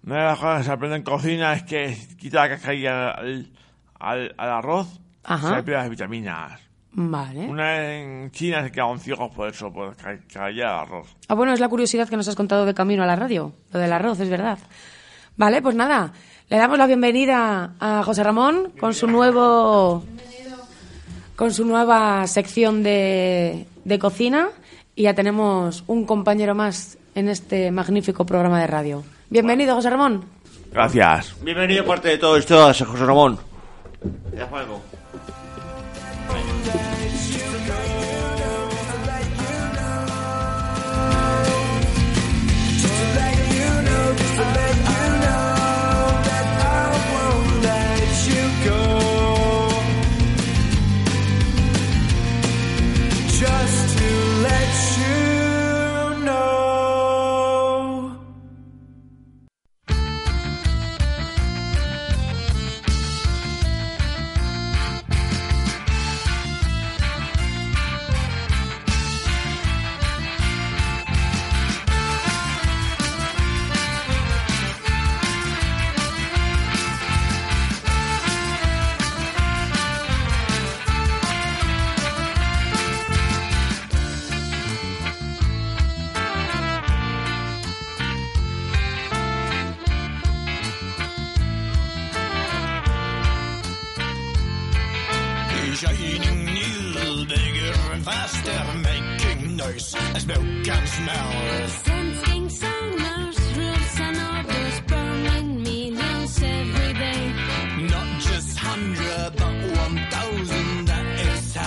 [0.06, 3.50] Una de las cosas que se aprende en cocina es que quita la cascarilla al,
[4.00, 5.50] al, al arroz Ajá.
[5.50, 6.62] se le pierden las vitaminas.
[6.98, 7.46] Vale.
[7.50, 11.14] Una en China se quedaron ciegos por eso, por al arroz.
[11.28, 13.80] Ah, bueno, es la curiosidad que nos has contado de camino a la radio, lo
[13.80, 14.58] del arroz, es verdad.
[15.36, 16.14] Vale, pues nada,
[16.50, 20.06] le damos la bienvenida a José Ramón con su nuevo
[21.36, 24.48] con su nueva sección de, de cocina
[24.96, 29.04] y ya tenemos un compañero más en este magnífico programa de radio.
[29.30, 30.24] Bienvenido, José Ramón.
[30.72, 31.36] Gracias.
[31.42, 33.38] Bienvenido parte de todo esto a José Ramón.
[34.32, 34.50] ¿Te das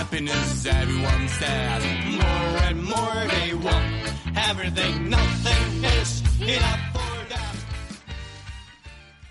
[0.09, 1.83] happiness, everyone says.
[2.17, 3.85] More and more they want
[4.49, 7.55] everything, nothing is enough for them.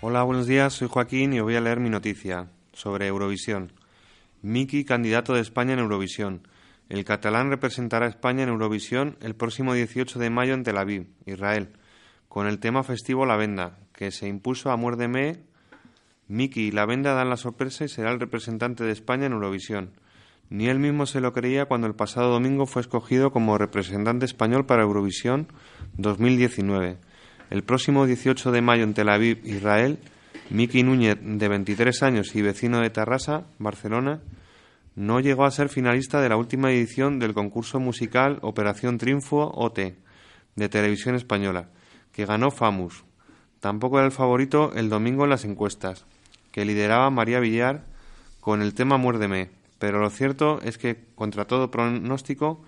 [0.01, 3.71] Hola, buenos días, soy Joaquín y os voy a leer mi noticia sobre Eurovisión.
[4.41, 6.47] Miki, candidato de España en Eurovisión.
[6.89, 11.07] El catalán representará a España en Eurovisión el próximo 18 de mayo en Tel Aviv,
[11.27, 11.69] Israel,
[12.27, 15.43] con el tema festivo La Venda, que se impuso a Muérdeme.
[16.27, 19.91] Miki y La Venda dan la sorpresa y será el representante de España en Eurovisión.
[20.49, 24.65] Ni él mismo se lo creía cuando el pasado domingo fue escogido como representante español
[24.65, 25.47] para Eurovisión
[25.97, 26.97] 2019.
[27.51, 29.99] El próximo 18 de mayo en Tel Aviv, Israel,
[30.49, 34.21] Miki Núñez, de 23 años y vecino de Tarrasa, Barcelona,
[34.99, 39.95] no llegó a ser finalista de la última edición del concurso musical Operación Triunfo OT
[40.57, 41.69] de Televisión Española,
[42.11, 43.05] que ganó Famus.
[43.61, 46.05] Tampoco era el favorito el domingo en las encuestas,
[46.51, 47.85] que lideraba María Villar
[48.41, 52.61] con el tema Muérdeme, pero lo cierto es que, contra todo pronóstico,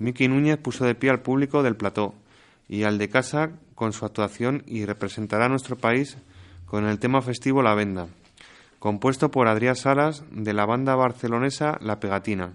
[0.00, 2.14] Miki Núñez puso de pie al público del plató
[2.68, 6.18] y al de casa con su actuación y representará a nuestro país
[6.64, 8.08] con el tema festivo La Venda,
[8.86, 12.54] compuesto por Adrián Salas de la banda barcelonesa La Pegatina,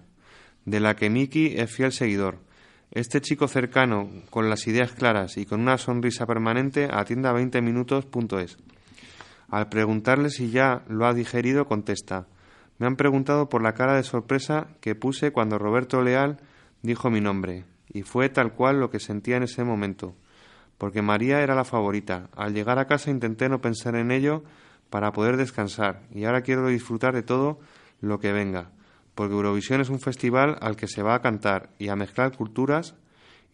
[0.64, 2.38] de la que Miki es fiel seguidor.
[2.90, 8.56] Este chico cercano, con las ideas claras y con una sonrisa permanente, atiende a 20minutos.es.
[9.50, 12.28] Al preguntarle si ya lo ha digerido, contesta:
[12.78, 16.38] Me han preguntado por la cara de sorpresa que puse cuando Roberto Leal
[16.80, 20.14] dijo mi nombre, y fue tal cual lo que sentía en ese momento
[20.82, 22.28] porque María era la favorita.
[22.34, 24.42] Al llegar a casa intenté no pensar en ello
[24.92, 27.58] para poder descansar y ahora quiero disfrutar de todo
[28.02, 28.72] lo que venga,
[29.14, 32.94] porque Eurovisión es un festival al que se va a cantar y a mezclar culturas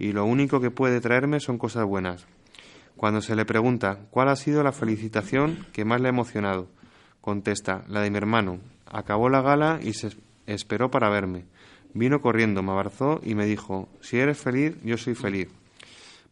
[0.00, 2.26] y lo único que puede traerme son cosas buenas.
[2.96, 6.66] Cuando se le pregunta cuál ha sido la felicitación que más le ha emocionado,
[7.20, 8.58] contesta la de mi hermano.
[8.90, 11.44] Acabó la gala y se esperó para verme.
[11.94, 15.48] Vino corriendo, me abrazó y me dijo, si eres feliz, yo soy feliz.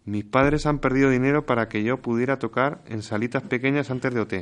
[0.04, 4.20] Mis padres han perdido dinero para que yo pudiera tocar en salitas pequeñas antes de
[4.20, 4.34] OT.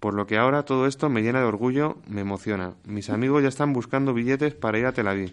[0.00, 2.74] Por lo que ahora todo esto me llena de orgullo, me emociona.
[2.84, 5.32] Mis amigos ya están buscando billetes para ir a Tel Aviv.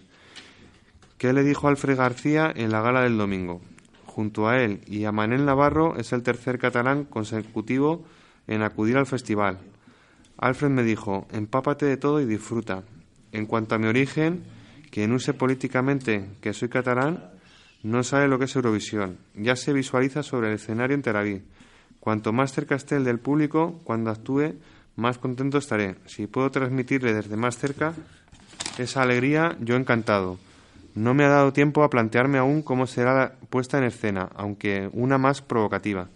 [1.18, 3.62] ¿Qué le dijo Alfred García en la gala del domingo?
[4.06, 8.04] Junto a él y a Manel Navarro es el tercer catalán consecutivo
[8.48, 9.60] en acudir al festival.
[10.38, 12.84] Alfred me dijo, empápate de todo y disfruta.
[13.32, 14.44] En cuanto a mi origen,
[14.92, 17.32] quien use políticamente que soy catalán,
[17.82, 19.18] no sabe lo que es Eurovisión.
[19.36, 21.44] Ya se visualiza sobre el escenario en Tel Aviv.
[22.04, 24.56] Cuanto más cerca esté el del público, cuando actúe,
[24.98, 25.96] más contento estaré.
[26.06, 27.94] Si puedo transmitirle desde más cerca
[28.78, 30.38] esa alegría, yo encantado.
[30.96, 34.90] No me ha dado tiempo a plantearme aún cómo será la puesta en escena, aunque
[34.92, 36.10] una más provocativa.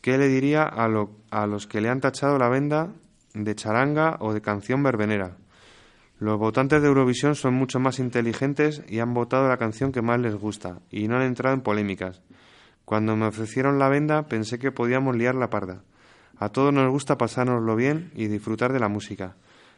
[0.00, 2.88] ¿Qué le diría a, lo- a los que le han tachado la venda
[3.34, 5.36] de charanga o de canción verbenera?
[6.18, 10.18] Los votantes de Eurovisión son mucho más inteligentes y han votado la canción que más
[10.18, 12.22] les gusta, y no han entrado en polémicas.
[12.90, 15.84] Cuando me ofrecieron la venda pensé que podíamos liar la parda.
[16.36, 19.36] A todos nos gusta pasárnoslo bien y disfrutar de la música.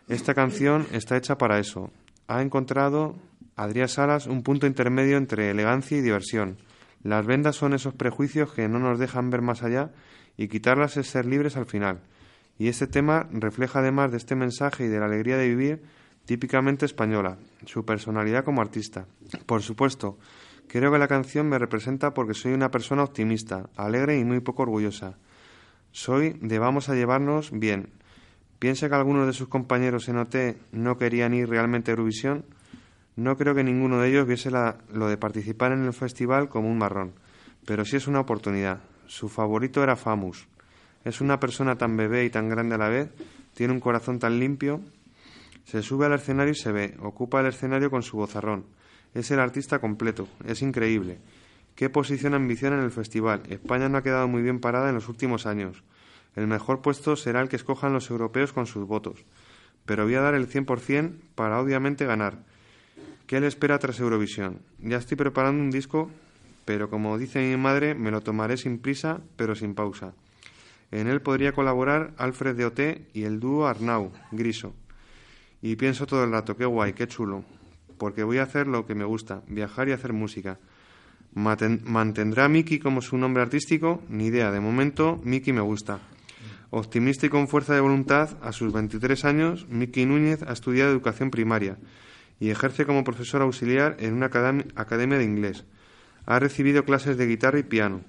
[0.08, 1.90] Esta canción está hecha para eso.
[2.26, 3.14] Ha encontrado
[3.54, 6.56] Adrián Salas un punto intermedio entre elegancia y diversión.
[7.02, 9.90] Las vendas son esos prejuicios que no nos dejan ver más allá
[10.38, 12.00] y quitarlas es ser libres al final.
[12.58, 15.82] Y este tema refleja además de este mensaje y de la alegría de vivir
[16.24, 17.36] típicamente española,
[17.66, 19.04] su personalidad como artista.
[19.44, 20.16] Por supuesto,
[20.72, 24.62] creo que la canción me representa porque soy una persona optimista, alegre y muy poco
[24.62, 25.18] orgullosa.
[25.90, 27.90] Soy de vamos a llevarnos bien.
[28.58, 32.44] ¿Piensa que algunos de sus compañeros en OT no querían ir realmente a Eurovisión?
[33.16, 36.70] No creo que ninguno de ellos viese la- lo de participar en el festival como
[36.70, 37.12] un marrón,
[37.66, 38.80] pero sí es una oportunidad.
[39.06, 40.48] Su favorito era Famus.
[41.04, 43.10] Es una persona tan bebé y tan grande a la vez,
[43.54, 44.80] tiene un corazón tan limpio.
[45.64, 48.64] Se sube al escenario y se ve, ocupa el escenario con su vozarrón.
[49.14, 51.18] Es el artista completo, es increíble.
[51.74, 53.42] ¿Qué posición ambiciona en el festival?
[53.48, 55.82] España no ha quedado muy bien parada en los últimos años.
[56.36, 59.24] El mejor puesto será el que escojan los europeos con sus votos.
[59.84, 62.38] Pero voy a dar el 100% para obviamente ganar.
[63.26, 64.60] ¿Qué le espera tras Eurovisión?
[64.78, 66.10] Ya estoy preparando un disco,
[66.64, 70.14] pero como dice mi madre, me lo tomaré sin prisa, pero sin pausa.
[70.90, 74.74] En él podría colaborar Alfred de Oté y el dúo Arnau, Griso.
[75.62, 77.44] Y pienso todo el rato, qué guay, qué chulo.
[77.99, 80.59] Porque voy a hacer lo que me gusta, viajar y hacer música.
[81.34, 84.03] ¿Mantendrá Miki como su nombre artístico?
[84.09, 84.51] Ni idea.
[84.51, 86.01] De momento, Miki me gusta.
[86.70, 91.30] Optimista y con fuerza de voluntad, a sus 23 años, Miki Núñez ha estudiado educación
[91.30, 91.76] primaria
[92.40, 95.64] y ejerce como profesor auxiliar en una academ- academia de inglés.
[96.26, 98.01] Ha recibido clases de guitarra y piano.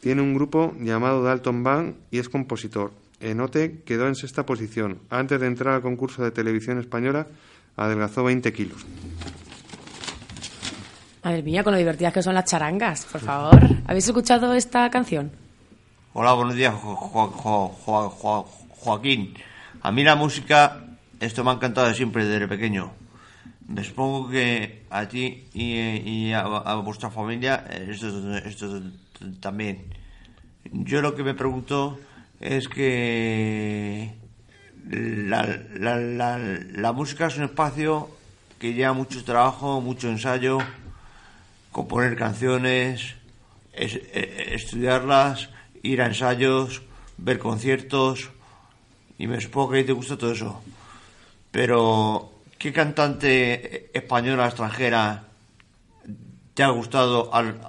[0.00, 2.92] Tiene un grupo llamado Dalton Band y es compositor.
[3.20, 5.00] En OTE quedó en sexta posición.
[5.10, 7.26] Antes de entrar al concurso de televisión española,
[7.78, 8.84] adelgazó 20 kilos.
[11.24, 13.58] Madre mía, con lo divertidas que son las charangas, por favor.
[13.86, 15.30] ¿Habéis escuchado esta canción?
[16.12, 19.34] Hola, buenos días, Jo- Jo- Jo- Jo- Jo- Joaquín.
[19.82, 20.84] A mí la música,
[21.20, 22.92] esto me ha encantado siempre desde pequeño.
[23.68, 28.80] Me supongo que a ti y, y a, a vuestra familia esto, esto
[29.40, 29.84] también.
[30.72, 31.98] Yo lo que me pregunto
[32.40, 34.14] es que
[34.88, 38.10] la, la, la, la música es un espacio
[38.58, 40.58] que lleva mucho trabajo, mucho ensayo,
[41.72, 43.14] componer canciones,
[43.72, 45.50] es- eh, estudiarlas,
[45.82, 46.82] ir a ensayos,
[47.18, 48.30] ver conciertos,
[49.18, 50.62] y me supongo que te gusta todo eso.
[51.50, 55.24] Pero, ¿qué cantante española extranjera
[56.54, 57.60] te ha gustado al-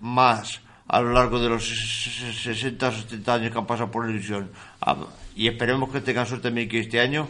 [0.00, 1.64] más a lo largo de los
[2.42, 4.50] 60 o 70 años que han pasado por la televisión?
[5.40, 7.26] Ah, Y esperemos que tengan suerte Miki este año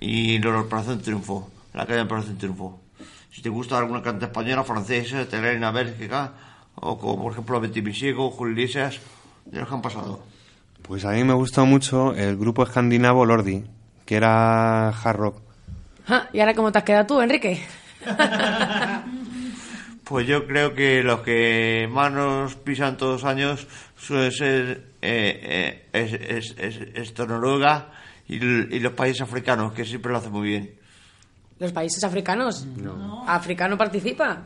[0.00, 2.80] y la Operación Triunfo, la calle de Operación Triunfo.
[3.30, 6.32] Si te gusta alguna cantante española, francesa, italiana, bélgica,
[6.76, 9.00] o como por ejemplo Betty Misiego, Julio Iglesias,
[9.44, 10.22] de los que han pasado.
[10.82, 13.64] Pues a mí me gustó mucho el grupo escandinavo Lordi,
[14.06, 15.42] que era hard rock.
[16.06, 17.62] Ja, ¿Y ahora cómo te has quedado tú, Enrique?
[20.04, 25.40] Pues yo creo que los que más nos pisan todos los años suelen ser eh,
[25.42, 27.88] eh, es, es, es- esto Noruega
[28.28, 30.74] y, los países africanos, que siempre lo hacen muy bien.
[31.58, 32.66] ¿Los países africanos?
[33.26, 34.42] ¿Africano participa?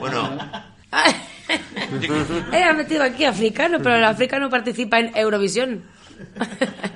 [0.00, 0.38] Bueno,
[0.92, 5.82] ha metido aquí africano, pero el africano participa en Eurovisión.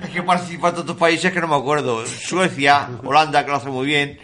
[0.03, 2.05] es que participan tantos países que no me acuerdo.
[2.05, 4.19] Suecia, Holanda, que lo hace muy bien.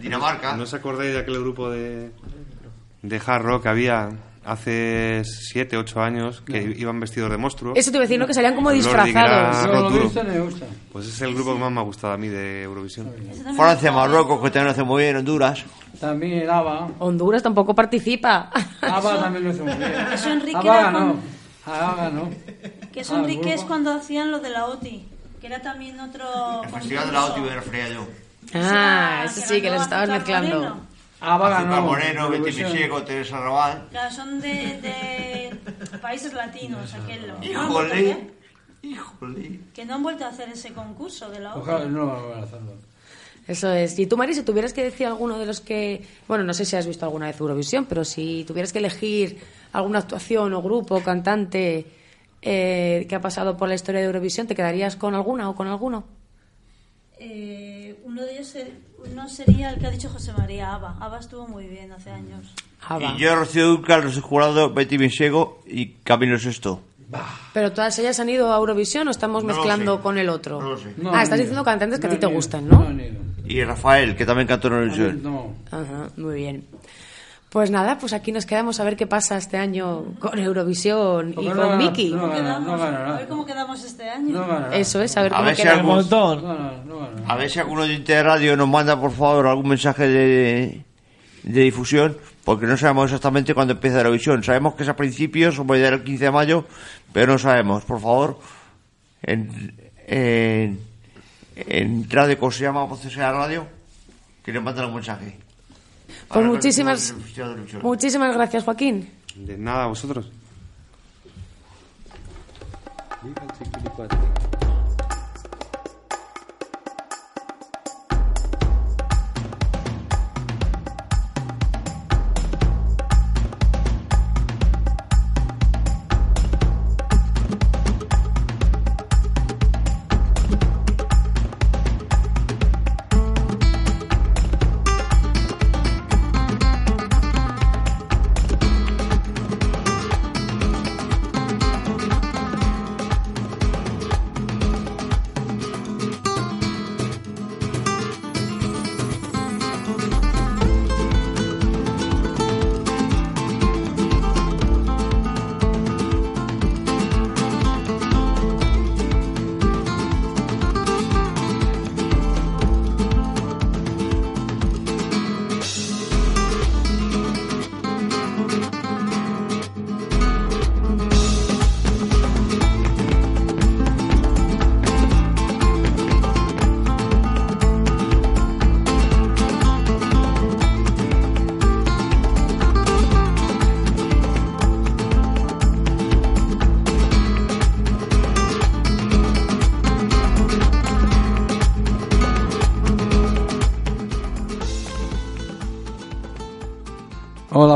[0.00, 0.56] Dinamarca.
[0.56, 2.10] ¿No os acordáis de aquel grupo de,
[3.02, 4.10] de hard rock que había
[4.44, 7.78] hace 7, 8 años que iban vestidos de monstruos?
[7.78, 8.26] Eso te iba a decir, ¿no?
[8.26, 9.66] Que salían como disfrazados.
[9.66, 10.04] No, lo duro.
[10.04, 10.66] visto ni me gusta.
[10.92, 13.12] Pues es el grupo que más me ha gustado a mí de Eurovisión.
[13.56, 15.16] Francia, Marruecos, que también lo hace muy bien.
[15.16, 15.64] Honduras.
[16.00, 16.90] También el ABBA.
[17.00, 18.50] Honduras tampoco participa.
[18.80, 19.92] ABBA también lo hizo muy bien.
[20.12, 20.82] Eso Enrique ABBA
[21.96, 22.30] ganó.
[22.92, 25.06] Que eso Enrique es cuando hacían lo de la OTI,
[25.40, 26.62] que era también otro.
[26.64, 28.06] El Festival de la OTI me refería yo.
[28.54, 30.56] Ah, Sí, eso que sí, que los estabas Azúcar mezclando.
[30.60, 30.86] Moreno.
[31.20, 31.82] ABBA Azúcar ganó.
[31.86, 32.44] Moreno, Betty.
[32.64, 33.86] Misiego, Teresa Raval.
[33.90, 34.48] Claro, son de,
[34.80, 37.34] de países latinos, aquello.
[37.52, 38.12] ¿No han vuelto a Híjole.
[38.12, 38.30] hacer?
[38.82, 39.60] Híjole.
[39.74, 41.54] Que no han vuelto a hacer ese concurso de la.
[41.54, 42.72] Ojalá no lo van a hacerlo.
[43.46, 43.98] Eso es.
[43.98, 46.06] Y tú, Mari, si tuvieras que decir alguno de los que...
[46.28, 49.38] Bueno, no sé si has visto alguna vez Eurovisión, pero si tuvieras que elegir
[49.72, 51.84] alguna actuación o grupo, cantante
[52.42, 55.66] eh, que ha pasado por la historia de Eurovisión, ¿te quedarías con alguna o con
[55.66, 56.04] alguno?
[57.18, 57.69] Eh,
[58.10, 58.72] uno de ellos ser-
[59.12, 60.96] uno sería el que ha dicho José María Aba.
[61.00, 62.52] Aba estuvo muy bien hace años.
[63.16, 66.80] Y yo, Rocío Dúrcal, los he jurado, Betty Binsego y Camilo Sesto.
[67.52, 70.60] ¿Pero todas ellas han ido a Eurovisión o estamos No mezclando con el otro?
[70.60, 70.94] No lo sé.
[70.96, 72.88] No ah, estás diciendo cantantes que a No ti te gustan, ¿no?
[72.88, 73.02] No.
[73.46, 75.22] Y Rafael, que también cantó en Eurovisión.
[75.22, 75.54] No.
[75.70, 76.64] Ajá, muy bien.
[77.50, 81.48] Pues nada, pues aquí nos quedamos a ver qué pasa este año con Eurovisión y
[81.48, 82.10] no con Miki.
[82.10, 84.68] no no A ver cómo quedamos este año.
[84.72, 85.72] Eso es, a ver A cómo ver si queda.
[85.74, 87.22] algún- No gana, no gana.
[87.26, 90.84] A ver si algún oyente de radio nos manda, por favor, algún mensaje de,
[91.42, 94.44] de difusión, porque no sabemos exactamente cuándo empieza Eurovisión.
[94.44, 96.66] Sabemos que es a principios, o puede ser el 15 de mayo,
[97.12, 97.82] pero no sabemos.
[97.84, 98.38] Por favor,
[99.22, 99.74] en,
[100.06, 100.78] en,
[101.56, 102.82] en radio, ¿cómo se llama?
[102.82, 103.66] ¿Cómo se llama radio?
[104.44, 105.36] Que nos manden un mensaje.
[106.28, 107.14] Pues muchísimas,
[107.82, 109.10] muchísimas gracias, Joaquín.
[109.36, 110.30] De nada, a vosotros.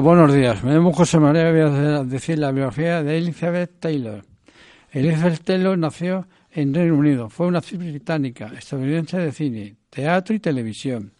[0.04, 0.62] Buenos días.
[0.62, 4.22] Me llamo José María voy a decir la biografía de Elizabeth Taylor.
[4.90, 7.30] Elizabeth Taylor nació en Reino Unido.
[7.30, 11.14] Fue una actriz británica, estadounidense de cine, teatro y televisión.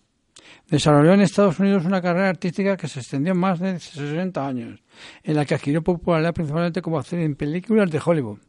[0.68, 4.82] Desarrolló en Estados Unidos una carrera artística que se extendió más de 60 años,
[5.22, 8.40] en la que adquirió popularidad principalmente como actriz en películas de Hollywood.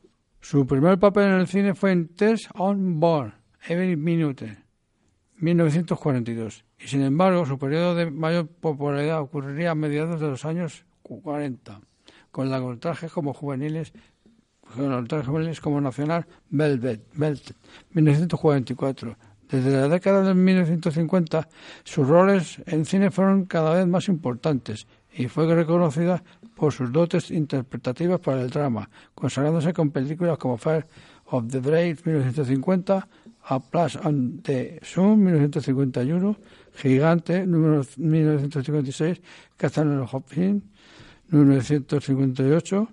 [0.42, 3.36] Su primer papel en el cine fue en Test on Board,
[3.70, 4.58] Every Minute,
[5.38, 6.65] 1942.
[6.80, 11.80] Y sin embargo, su periodo de mayor popularidad ocurriría a mediados de los años 40,
[12.32, 13.94] con largometrajes como juveniles,
[14.64, 17.56] juveniles como Nacional Velvet, Velvet,
[17.92, 19.16] 1944.
[19.50, 21.48] Desde la década de 1950,
[21.84, 26.24] sus roles en cine fueron cada vez más importantes y fue reconocida
[26.56, 30.88] por sus dotes interpretativas para el drama, consagrándose con películas como Fire
[31.26, 33.08] of the Brave 1950,
[33.48, 36.38] A Place on the Sun 1951,
[36.76, 39.22] Gigante número 1956,
[39.58, 40.64] Catherine Hopkins
[41.30, 42.88] 1958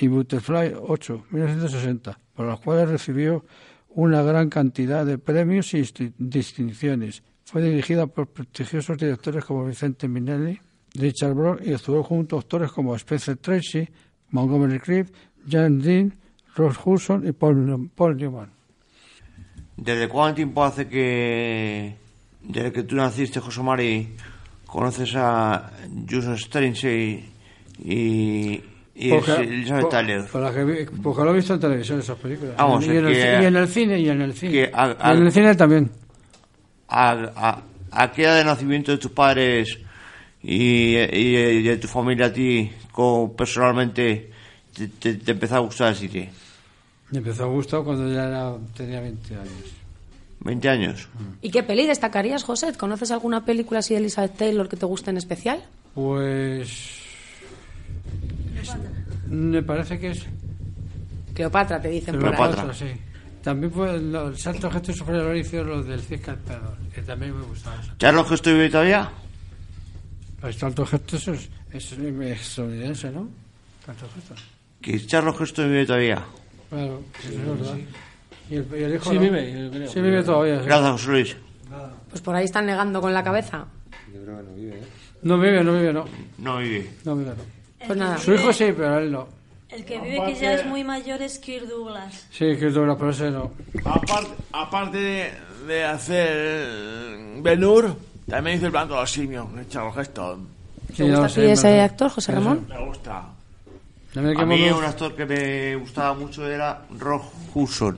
[0.00, 3.44] y Butterfly 8 1960, por las cuales recibió
[3.90, 7.22] una gran cantidad de premios y disti- distinciones.
[7.44, 10.58] Fue dirigida por prestigiosos directores como Vicente Minelli,
[10.94, 13.88] Richard Brock y actuó junto a actores como Spencer Tracy,
[14.30, 15.12] Montgomery Clift,
[15.50, 16.14] Jan Dean,
[16.54, 18.50] Ross Hudson y Paul, Paul Newman.
[19.76, 21.96] ¿Desde cuánto tiempo hace que,
[22.44, 24.14] desde que tú naciste, José Mari,
[24.66, 25.70] conoces a
[26.08, 27.24] Julian Strinsley
[27.78, 28.60] y,
[28.94, 30.24] y Porque- Elizabeth Taylor?
[30.26, 32.56] que porque lo he visto en televisión esas películas.
[32.56, 34.70] Vamos, y, en el, que- ci- y en el cine, y en el cine.
[34.72, 35.90] a- y en el cine también.
[36.88, 39.78] ¿A, a, a qué edad de nacimiento de tus padres
[40.42, 44.30] y, y, y de tu familia a ti, como personalmente,
[44.74, 46.30] te, te- te empezó a gustar el cine?
[47.10, 49.74] Me empezó a gustar cuando ya era- tenía 20 años.
[50.44, 51.08] ¿20 años?
[51.40, 52.72] ¿Y qué peli destacarías, José?
[52.76, 55.62] ¿Conoces alguna película así de Elizabeth Taylor que te guste en especial?
[55.94, 56.68] Pues.
[58.60, 58.76] es-
[59.28, 60.24] me parece que es.
[61.34, 62.34] Cleopatra, te dicen por ahí.
[62.36, 62.86] Cleopatra, sí.
[63.42, 64.92] También fue el Santo Gesto
[65.64, 67.92] los del Cisca Emperador, que también me gustaba eso.
[67.98, 69.10] ¿Charlos que estoy todavía?
[70.42, 71.92] El Santo Gesto es, es, es
[72.40, 73.28] estadounidense, ¿no?
[73.84, 74.34] Santo Gesto.
[74.80, 76.24] ¿Que Charlos estoy vive todavía?
[76.70, 77.76] Claro, sí, es verdad.
[78.50, 79.20] ¿Y el, y el hijo Sí, no?
[79.20, 79.88] vive, yo creo.
[79.90, 80.58] Sí, vive todavía.
[80.60, 80.66] sí.
[80.66, 81.36] Gracias, José Luis.
[82.10, 83.64] Pues por ahí están negando con la cabeza.
[84.12, 84.82] Yo creo que no vive, ¿eh?
[85.22, 86.04] No vive, no vive, no.
[86.38, 86.90] No vive.
[87.04, 87.86] No vive, no.
[87.86, 88.18] Pues nada.
[88.18, 89.26] Su hijo sí, pero él no.
[89.70, 92.26] El que vive que ya es muy mayor es Kirk Douglas.
[92.30, 93.52] Sí, que dura, pero ese no.
[93.84, 95.30] Aparte, aparte de,
[95.66, 97.96] de hacer Benur,
[98.28, 100.46] también hizo el blanco de los simios, de Charles Heston.
[100.94, 102.66] ¿Te gusta a ti ese actor, José Ramón?
[102.68, 103.24] Me gusta.
[104.14, 107.24] A mí un actor que me gustaba mucho era Rock
[107.54, 107.96] Hudson.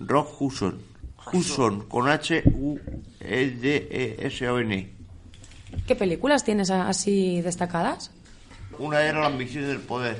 [0.00, 0.78] Rock Hudson.
[1.32, 2.12] Hudson, con E
[3.20, 4.90] H-U-D-E-S-O-N.
[5.86, 8.10] ¿Qué películas tienes así destacadas?
[8.78, 10.16] Una era La ambición del poder.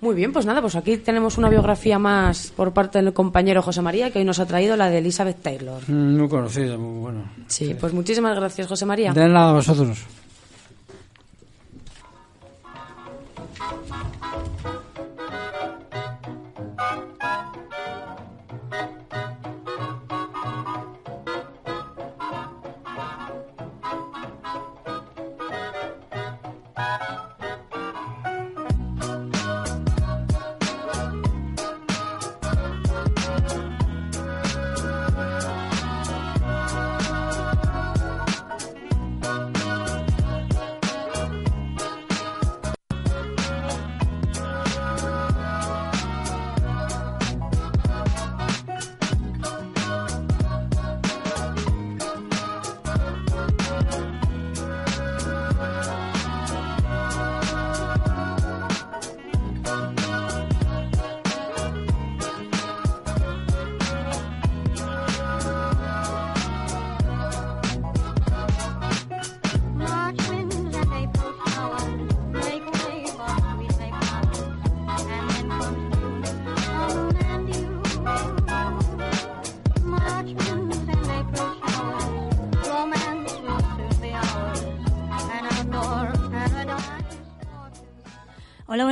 [0.00, 3.82] Muy bien, pues nada, pues aquí tenemos una biografía más por parte del compañero José
[3.82, 5.82] María, que hoy nos ha traído la de Elizabeth Taylor.
[5.88, 7.24] Mm, Muy conocido, muy bueno.
[7.48, 9.12] Sí, pues muchísimas gracias, José María.
[9.12, 9.98] De nada a vosotros.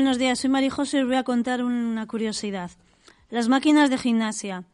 [0.08, 0.38] Buenos días.
[0.38, 2.70] Soy Marijosa y os voy a contar una curiosidad.
[3.28, 4.64] Las máquinas de gimnasia.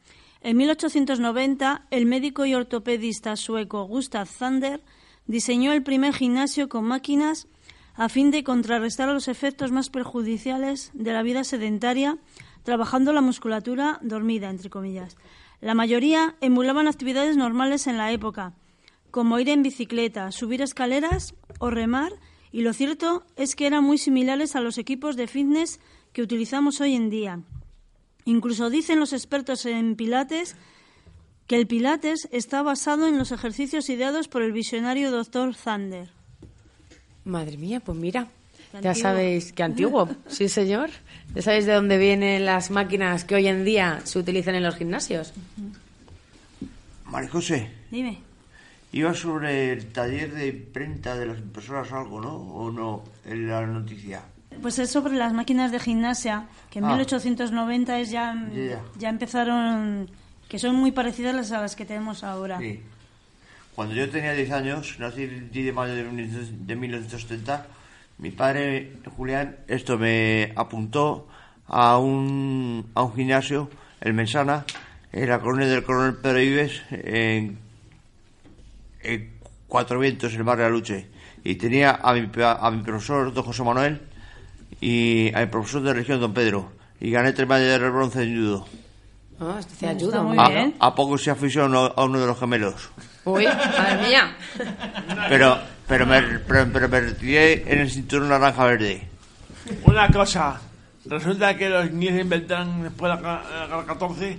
[0.41, 4.81] En 1890, el médico y ortopedista sueco Gustav Zander
[5.27, 7.49] diseñó el primer gimnasio con máquinas
[7.97, 12.17] a fin de contrarrestar los efectos más perjudiciales de la vida sedentaria,
[12.63, 15.17] trabajando la musculatura dormida, entre comillas.
[15.61, 18.53] La mayoría emulaban actividades normales en la época,
[19.11, 22.13] como ir en bicicleta, subir escaleras o remar,
[22.55, 25.81] y lo cierto es que eran muy similares a los equipos de fitness
[26.13, 27.41] que utilizamos hoy en día.
[28.27, 30.55] Incluso dicen los expertos en pilates
[31.49, 35.57] que el pilates está basado en los ejercicios ideados por el visionario Dr.
[35.57, 36.11] Zander.
[37.25, 38.29] Madre mía, pues mira,
[38.81, 40.91] ya sabéis que antiguo, sí señor.
[41.35, 44.77] Ya sabéis de dónde vienen las máquinas que hoy en día se utilizan en los
[44.77, 45.33] gimnasios.
[47.07, 48.34] María José, Dime.
[48.97, 52.35] Iba sobre el taller de imprenta de las impresoras o algo, ¿no?
[52.37, 53.03] ¿O no?
[53.25, 54.23] En la noticia.
[54.63, 56.89] Pues es sobre las máquinas de gimnasia, que en Ah.
[56.95, 59.09] 1890 es ya, Ya, ya.
[59.09, 60.09] empezaron,
[60.49, 62.59] que son muy parecidas a las que tenemos ahora.
[62.61, 62.81] Sí.
[63.75, 67.67] Cuando yo tenía 10 años, nací el 10 de mayo de 1900 de 1970,
[68.19, 71.27] mi padre, Julián, esto me apuntó
[71.67, 73.69] a un, a un gimnasio,
[74.01, 74.65] el Mensana,
[75.11, 77.59] en la colonia del coronel Pedro Ives, en,
[79.05, 79.39] en
[79.69, 81.09] Cuatro Vientos, en el barrio de Aluche.
[81.45, 84.01] Y tenía a mi, pa- a mi profesor, don José Manuel,
[84.81, 86.73] y a mi profesor de religión, don Pedro.
[87.01, 88.67] Y gané tres medallas de bronce en judo.
[89.41, 90.75] Ah, esto te ayuda muy A, bien.
[90.79, 92.91] a poco se aficionó a uno de los gemelos.
[93.25, 94.37] Uy, madre mía.
[95.29, 99.09] Pero, pero, me, pero, pero me retiré en el cinturón naranja verde.
[99.85, 100.61] Una cosa,
[101.07, 104.39] resulta que los niños inventaron después de la ca- la 14,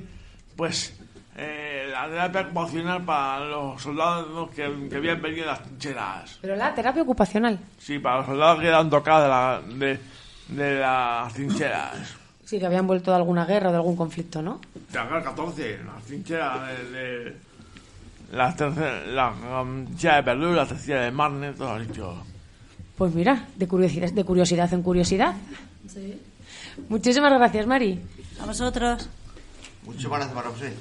[0.55, 0.93] pues
[1.37, 6.37] eh, la terapia ocupacional para los soldados que, que habían venido de las trincheras.
[6.41, 7.59] Pero la terapia ocupacional.
[7.79, 9.99] Sí, para los soldados que eran tocados de, la, de,
[10.63, 12.15] de las trincheras.
[12.43, 14.59] Sí, que habían vuelto de alguna guerra o de algún conflicto, ¿no?
[14.91, 16.97] De la 14, las trincheras de...
[17.23, 17.35] de
[18.31, 19.31] las terce- la
[19.63, 22.23] trinchera de Perú, la tercera de Marne, todo dicho.
[22.97, 25.33] Pues mira, de curiosidad, de curiosidad en curiosidad.
[26.89, 27.99] Muchísimas gracias, Mari.
[28.41, 29.09] A vosotros.
[29.83, 30.73] Muchas gracias, María José.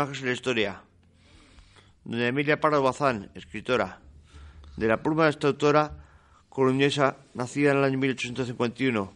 [0.00, 0.82] Personajes en la historia.
[2.04, 4.00] Doña Emilia Pardo Bazán, escritora.
[4.76, 5.92] De la pluma de esta autora
[6.48, 9.12] coruñesa, nacida en el año 1851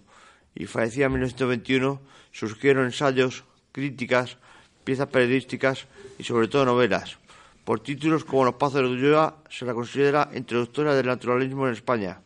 [0.54, 4.36] y fallecida en 1921, surgieron ensayos, críticas,
[4.84, 5.86] piezas periodísticas
[6.18, 7.16] y sobre todo novelas.
[7.64, 12.20] Por títulos como Los Pazos de Ulloa se la considera introductora del naturalismo en España.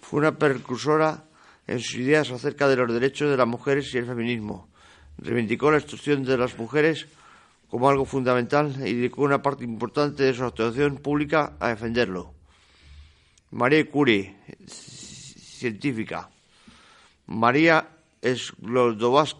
[0.00, 1.24] Fue una precursora
[1.66, 4.70] en sus ideas acerca de los derechos de las mujeres y el feminismo.
[5.18, 7.06] Reivindicó la instrucción de las mujeres
[7.70, 12.34] como algo fundamental y dedicó una parte importante de su actuación pública a defenderlo.
[13.52, 16.30] María Curie, científica.
[17.26, 17.88] María
[18.24, 19.36] Sklodowska,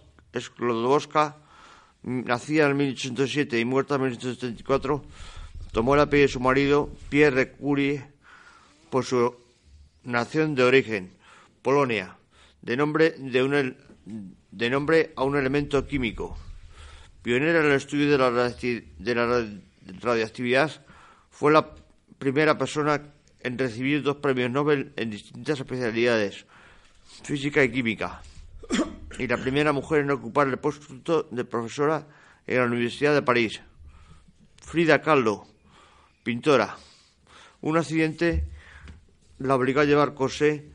[2.03, 5.03] nacida en 1807 y muerta en 1834,
[5.73, 8.05] tomó el apellido de su marido, Pierre Curie,
[8.91, 9.35] por su
[10.05, 11.11] nación de origen,
[11.63, 12.17] Polonia,
[12.63, 13.15] de nombre
[15.17, 16.39] a un elemento químico.
[17.23, 19.47] Pionera en el estudio de la, de la
[20.01, 20.87] radioactividad,
[21.31, 21.75] fue la
[22.19, 23.03] primera persona
[23.41, 26.47] en recibir dos premios Nobel en distintas especialidades,
[27.23, 28.23] física y química,
[29.19, 32.07] y la primera mujer en ocupar el puesto de profesora
[32.47, 33.61] en la Universidad de París.
[34.63, 35.47] Frida Kahlo,
[36.23, 36.77] pintora.
[37.61, 38.45] Un accidente
[39.39, 40.71] la obligó a llevar corsé,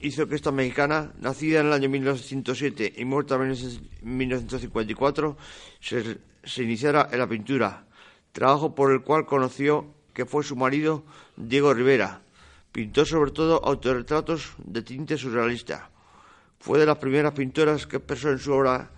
[0.00, 3.54] hizo que esta mexicana, nacida en el año 1907 y muerta en
[4.02, 5.36] 1954,
[5.80, 7.86] se, iniciara en la pintura,
[8.32, 11.04] trabajo por el cual conoció que fue su marido
[11.36, 12.22] Diego Rivera.
[12.72, 15.90] Pintó sobre todo autorretratos de tinte surrealista.
[16.60, 18.90] Fue de las primeras pintoras que expresó en su obra,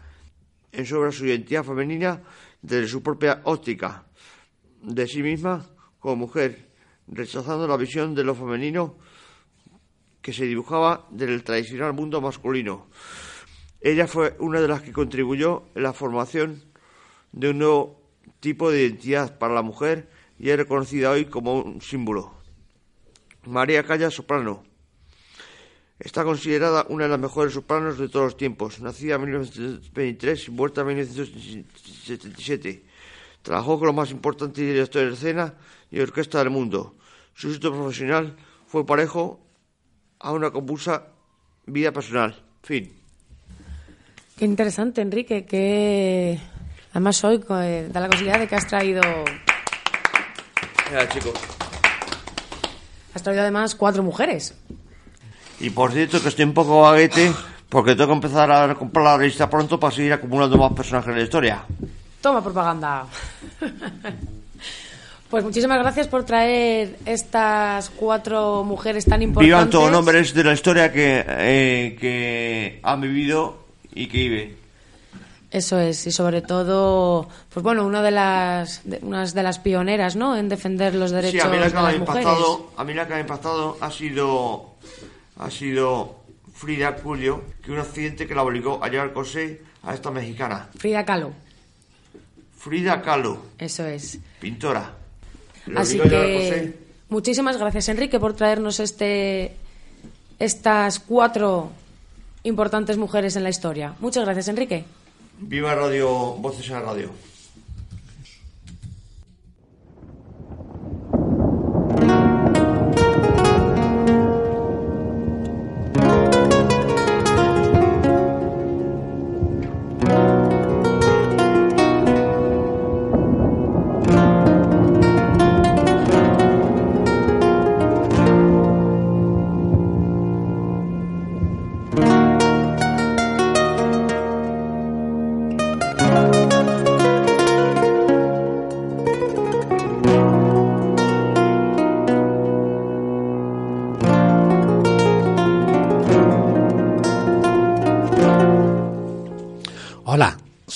[0.72, 2.22] en su, obra su identidad femenina
[2.61, 4.05] desde su propia óptica,
[4.82, 5.66] de sí misma
[5.98, 6.70] como mujer,
[7.07, 8.96] rechazando la visión de lo femenino
[10.23, 12.87] que se dibujaba del tradicional mundo masculino.
[13.81, 16.62] Ella fue una de las que contribuyó en la formación
[17.33, 18.03] de un nuevo
[18.41, 20.09] tipo de identidad para la mujer
[20.39, 22.35] y es reconocida hoy como un símbolo.
[23.47, 24.64] María Calla Soprano.
[25.99, 28.81] Está considerada una de las mejores sopranos de todos los tiempos.
[28.81, 32.85] Nacida en 1923 y muerta en 1977.
[33.43, 35.55] Trabajó con los más importantes directores de escena
[35.91, 36.97] y orquesta del mundo.
[37.35, 39.41] Su éxito profesional fue parejo
[40.21, 41.03] a una convulsa
[41.66, 42.37] vida personal.
[42.62, 42.93] Fin.
[44.39, 45.45] Qué interesante, Enrique.
[45.45, 46.39] Que
[46.93, 49.01] además hoy eh, da la casualidad de que has traído,
[50.93, 51.35] Ya, chicos.
[53.14, 54.55] has traído además cuatro mujeres.
[55.61, 57.33] Y por cierto que estoy un poco baguete
[57.68, 61.21] porque tengo que empezar a comprar la lista pronto para seguir acumulando más personajes de
[61.21, 61.64] la historia.
[62.21, 63.07] Toma propaganda.
[65.31, 69.47] Pues muchísimas gracias por traer estas cuatro mujeres tan importantes.
[69.47, 73.64] Vivan todos nombres de la historia que, eh, que han vivido
[73.95, 74.57] y que viven.
[75.53, 80.14] Eso es, y sobre todo, pues bueno, una de las, de, unas de las pioneras,
[80.16, 80.37] ¿no?
[80.37, 82.28] En defender los derechos Sí, a mí la de que ha las mujeres.
[82.76, 84.74] a mí la que me ha impactado ha sido,
[85.39, 86.16] ha sido
[86.55, 90.68] Frida Julio, que un accidente que la obligó a llevar corsé a esta mexicana.
[90.76, 91.33] Frida Kahlo,
[92.57, 94.18] Frida Kahlo, eso es.
[94.41, 94.99] pintora.
[95.77, 96.75] Así a que
[97.09, 99.53] muchísimas gracias, Enrique, por traernos este,
[100.39, 101.71] estas cuatro
[102.43, 103.95] importantes mujeres en la historia.
[104.01, 104.85] Muchas gracias, Enrique.
[105.39, 107.11] Viva Radio, Voces en la Radio.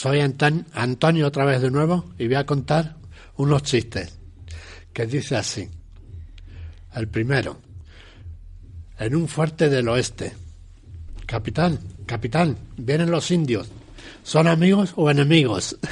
[0.04, 2.96] Soy Anton- Antonio otra vez de nuevo y voy a contar
[3.36, 4.18] unos chistes
[4.92, 5.66] que dice así.
[6.94, 7.56] El primero,
[8.98, 10.34] en un fuerte del oeste.
[11.24, 13.66] Capitán, capitán, vienen los indios.
[14.22, 15.78] ¿Son amigos o enemigos?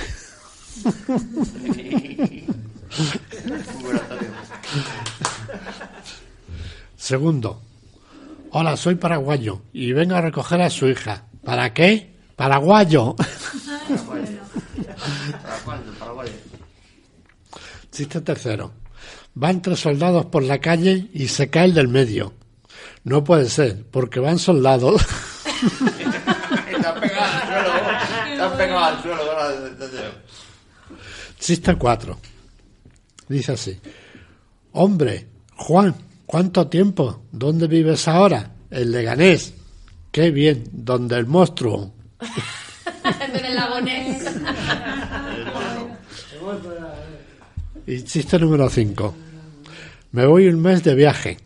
[6.96, 7.60] Segundo,
[8.50, 11.24] hola, soy paraguayo y vengo a recoger a su hija.
[11.44, 12.14] ¿Para qué?
[12.36, 13.16] Paraguayo.
[17.90, 18.72] Chiste tercero.
[19.34, 22.34] Van tres soldados por la calle y se cae el del medio.
[23.04, 25.02] No puede ser, porque van soldados.
[28.42, 30.12] Al suelo, al suelo.
[31.38, 32.18] Chiste 4.
[33.28, 33.80] Dice así.
[34.72, 35.94] Hombre, Juan,
[36.26, 37.24] ¿cuánto tiempo?
[37.30, 38.50] ¿Dónde vives ahora?
[38.70, 39.54] El Leganés.
[40.10, 41.92] Qué bien, donde el monstruo.
[43.34, 44.24] en el lagonés.
[47.86, 49.14] Y chiste número 5.
[50.12, 51.38] Me voy un mes de viaje.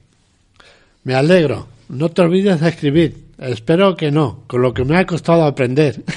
[1.04, 1.68] Me alegro.
[1.88, 3.26] No te olvides de escribir.
[3.38, 6.02] Espero que no, con lo que me ha costado aprender.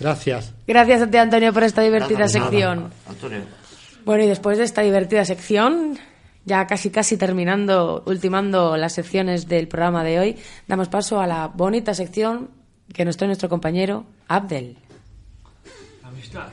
[0.00, 0.52] Gracias.
[0.66, 2.76] Gracias a ti, Antonio, por esta divertida Gracias, sección.
[2.84, 3.40] nada, Antonio.
[4.04, 5.98] Bueno, y después de esta divertida sección,
[6.48, 10.36] ya casi casi terminando, ultimando las secciones del programa de hoy,
[10.66, 12.48] damos paso a la bonita sección
[12.92, 14.78] que nos trae nuestro compañero Abdel.
[16.02, 16.48] Amistad.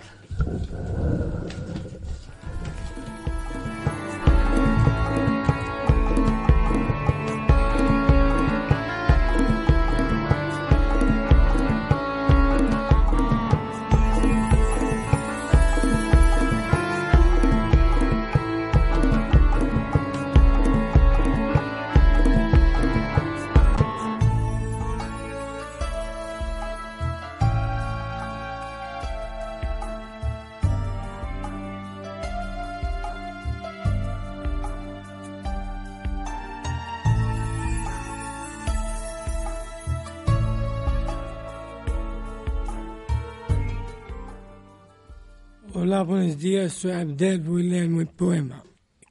[45.88, 46.74] Hola, buenos días.
[46.74, 47.44] Soy Abdel.
[47.70, 48.64] Leer mi poema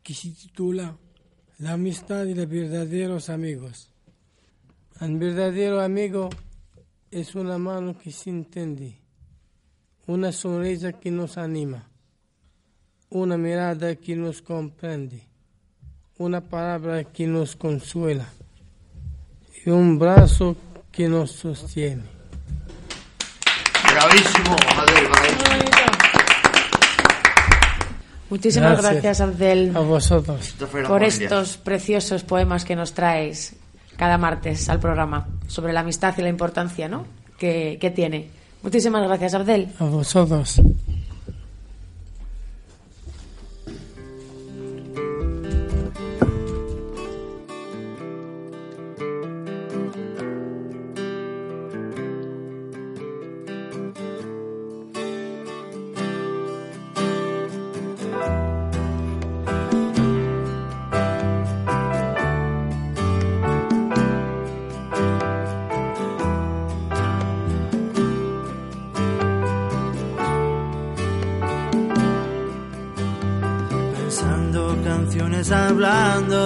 [0.03, 0.97] que se titula
[1.59, 3.93] La amistad y los verdaderos amigos.
[5.01, 6.31] Un verdadero amigo
[7.13, 8.99] es una mano que se entiende,
[10.09, 11.89] una sonrisa que nos anima,
[13.09, 15.23] una mirada que nos comprende,
[16.19, 18.27] una palabra que nos consuela
[19.65, 20.57] y un brazo
[20.91, 22.03] que nos sostiene.
[23.93, 24.57] Bravísimo.
[28.35, 29.21] Muchísimas gracias, Gracias.
[29.21, 30.41] Abdel, A vosotros.
[30.49, 33.55] Esto por estos preciosos poemas que nos traes
[33.97, 37.07] cada martes al programa sobre la amistad y la importancia ¿no?
[37.39, 38.29] que, que tiene.
[38.61, 39.69] Muchísimas gracias, Abdel.
[39.79, 40.61] A vosotros.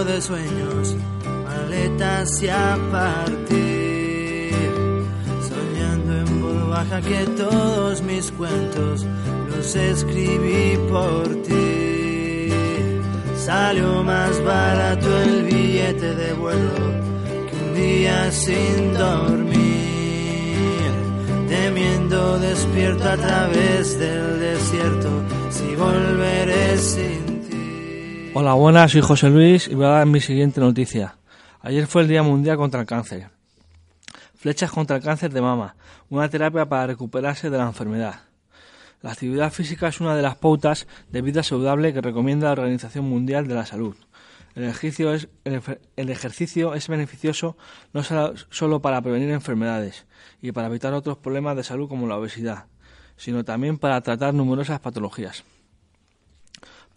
[0.04, 0.96] De sueños,
[1.44, 4.52] maletas y a partir.
[5.48, 9.04] Soñando en voz baja que todos mis cuentos
[9.50, 12.48] los escribí por ti.
[13.36, 16.74] Salió más barato el billete de vuelo
[17.48, 19.58] que un día sin dormir.
[21.48, 25.08] Temiendo despierto a través del desierto,
[25.50, 27.27] si volveré sin
[28.40, 31.16] Hola, buenas, soy José Luis y voy a dar mi siguiente noticia.
[31.60, 33.30] Ayer fue el Día Mundial contra el Cáncer.
[34.36, 35.74] Flechas contra el cáncer de mama,
[36.08, 38.20] una terapia para recuperarse de la enfermedad.
[39.02, 43.06] La actividad física es una de las pautas de vida saludable que recomienda la Organización
[43.06, 43.96] Mundial de la Salud.
[44.54, 47.56] El ejercicio es, el ejercicio es beneficioso
[47.92, 50.06] no solo para prevenir enfermedades
[50.40, 52.66] y para evitar otros problemas de salud como la obesidad,
[53.16, 55.42] sino también para tratar numerosas patologías.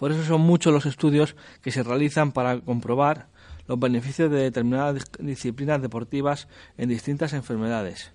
[0.02, 3.28] Por eso son muchos los estudios que se realizan para comprobar
[3.68, 6.48] los beneficios de determinadas dis- disciplinas deportivas
[6.80, 8.12] en distintas enfermedades.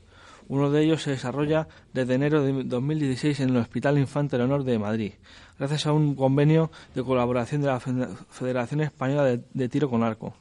[0.49, 4.81] Uno de ellos se desarrolla desde enero de 2016 en el Hospital Infante Leonor de
[4.81, 5.13] Madrid,
[5.61, 7.93] gracias a un convenio de colaboración de la Fe-
[8.31, 10.35] Federación Española de, Tiro con Arco.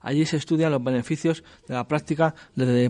[0.00, 2.88] Allí se estudian los beneficios de la práctica desde,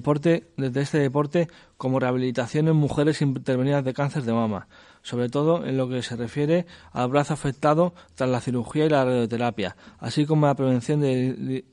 [0.56, 4.68] desde este deporte como rehabilitación en mujeres intervenidas de cáncer de mama,
[5.06, 9.04] sobre todo en lo que se refiere al brazo afectado tras la cirugía y la
[9.04, 11.64] radioterapia, así como la prevención de li-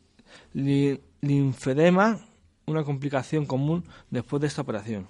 [0.53, 2.19] li- linfedema,
[2.67, 5.07] una complicación común después de esta operación.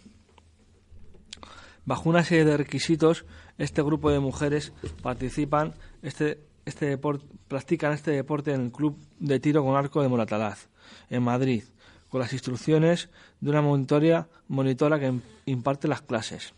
[1.85, 3.25] Bajo una serie de requisitos,
[3.57, 4.71] este grupo de mujeres
[5.01, 10.07] participan, este, este deporte, practican este deporte en el Club de Tiro con Arco de
[10.07, 10.69] Moratalaz,
[11.09, 11.63] en Madrid,
[12.07, 13.09] con las instrucciones
[13.41, 16.53] de una monitora que im- imparte las clases.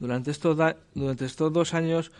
[0.00, 0.56] Durante estos,
[1.52, 2.12] dos años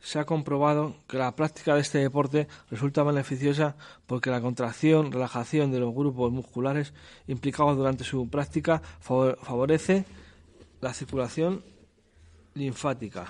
[0.00, 3.76] se ha comprobado que la práctica de este deporte resulta beneficiosa
[4.06, 6.92] porque la contracción, relajación de los grupos musculares
[7.28, 10.04] implicados durante su práctica favor- favorece
[10.80, 11.64] la circulación
[12.54, 13.26] linfática.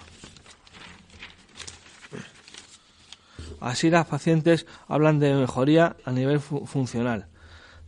[3.60, 7.28] Así las pacientes hablan de mejoría a nivel fu- funcional,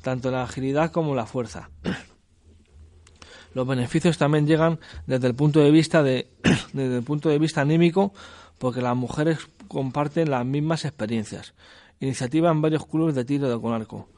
[0.03, 1.71] tanto la agilidad como la fuerza.
[3.55, 6.29] Los beneficios también llegan desde el punto de vista de
[6.73, 8.13] desde el punto de vista anímico
[8.59, 9.39] porque las mujeres
[9.69, 11.55] comparten las mismas experiencias.
[12.01, 14.09] Iniciativa en varios clubes de tiro con arco.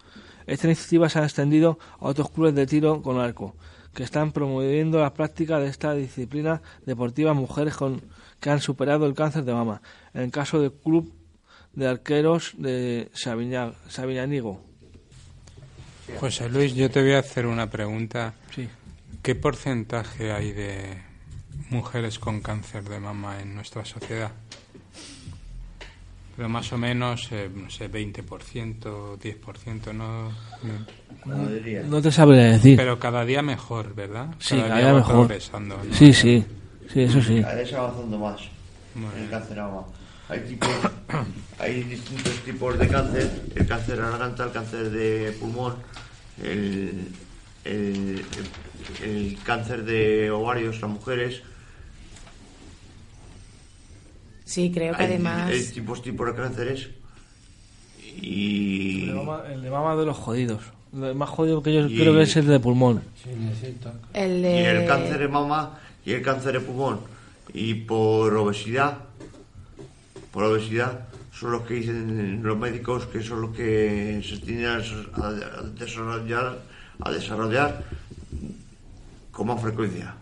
[0.46, 3.54] Esta iniciativa se ha extendido a otros clubes de tiro con arco
[3.94, 8.02] que están promoviendo la práctica de esta disciplina deportiva mujeres con,
[8.40, 9.80] que han superado el cáncer de mama.
[10.12, 11.12] En el caso del club
[11.72, 14.60] de arqueros de Sabiña- Sabiñánigo.
[16.20, 18.34] José Luis, yo te voy a hacer una pregunta.
[18.54, 18.68] Sí.
[19.22, 21.02] ¿Qué porcentaje hay de
[21.70, 24.30] mujeres con cáncer de mama en nuestra sociedad?
[26.36, 30.30] Pero más o menos, eh, no sé, 20%, 10%, no...
[31.24, 32.76] no- No te sabré decir.
[32.76, 34.34] Pero cada día mejor, ¿verdad?
[34.38, 35.26] Sí, cada día mejor.
[35.26, 35.94] progresando, ¿no?
[35.94, 36.44] Sí, sí.
[36.92, 37.40] Sí, eso sí.
[37.40, 38.40] Cada vez avanzando más
[39.18, 39.82] el cáncer de mama.
[40.28, 40.68] Hay, tipos,
[41.58, 45.74] hay distintos tipos de cáncer, el cáncer de garganta, el cáncer de pulmón,
[46.42, 47.12] el,
[47.72, 51.42] el, cáncer de ovarios, las mujeres.
[54.44, 55.50] Sí, creo que Hay- además...
[55.50, 56.88] Hay tipos, tipos de cánceres.
[58.20, 59.02] Y...
[59.02, 60.62] El de mama, el de mama de los jodidos.
[60.94, 63.02] El más jodido que yo Y- creo que es el de pulmón.
[64.14, 67.00] El Y el cáncer de mama y el cáncer de pulmón.
[67.52, 68.98] Y por obesidad,
[70.32, 74.76] por obesidad, son los que dicen los médicos que son los que se tienden a,
[75.26, 76.58] a desarrollar,
[77.00, 77.84] a desarrollar
[79.30, 80.14] con más frecuencia.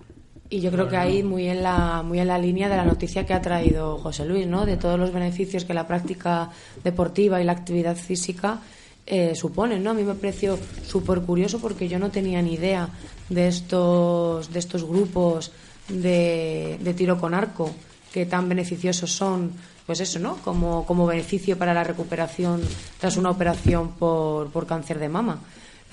[0.51, 3.25] Y yo creo que ahí muy en la muy en la línea de la noticia
[3.25, 4.67] que ha traído José Luis, ¿no?
[4.67, 6.51] De todos los beneficios que la práctica
[6.83, 8.61] deportiva y la actividad física
[9.07, 9.91] eh, suponen, ¿no?
[9.91, 12.89] A mí me pareció súper curioso porque yo no tenía ni idea
[13.29, 15.51] de estos de estos grupos
[15.89, 17.75] de, de tiro con arco
[18.13, 19.51] que tan beneficiosos son,
[19.87, 20.37] pues eso, ¿no?
[20.37, 22.61] Como, como beneficio para la recuperación
[23.01, 25.41] tras una operación por, por cáncer de mama.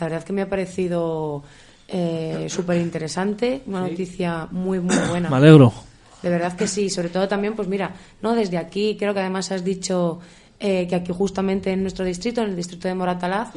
[0.02, 1.44] La verdad que me ha parecido
[1.88, 5.30] eh, súper interesante, una noticia muy, muy buena.
[5.30, 5.74] Me alegro.
[6.22, 9.52] De verdad que sí, sobre todo también, pues mira, no desde aquí, creo que además
[9.52, 10.20] has dicho
[10.60, 13.50] eh, que aquí justamente en nuestro distrito, en el distrito de Moratalaz,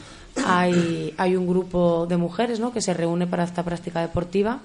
[0.47, 2.73] hay, hay un grupo de mujeres ¿no?
[2.73, 4.61] que se reúne para esta práctica deportiva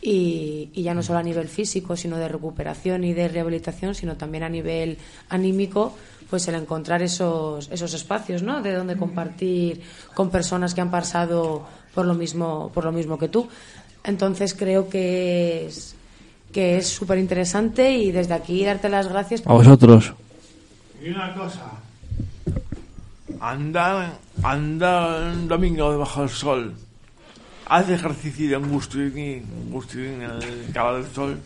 [0.00, 4.16] y, y ya no solo a nivel físico, sino de recuperación y de rehabilitación, sino
[4.16, 4.96] también a nivel
[5.28, 5.94] anímico,
[6.34, 8.60] pues el encontrar esos, esos espacios, ¿no?
[8.60, 9.80] De donde compartir
[10.16, 11.64] con personas que han pasado
[11.94, 13.46] por lo mismo, por lo mismo que tú.
[14.02, 15.94] Entonces creo que es
[16.52, 19.46] que es súper interesante y desde aquí darte las gracias.
[19.46, 20.12] A vosotros.
[21.00, 21.70] Y una cosa.
[23.38, 26.74] Anda, anda un domingo debajo del sol.
[27.66, 31.38] Haz ejercicio en Gustirín, en el cabo del sol.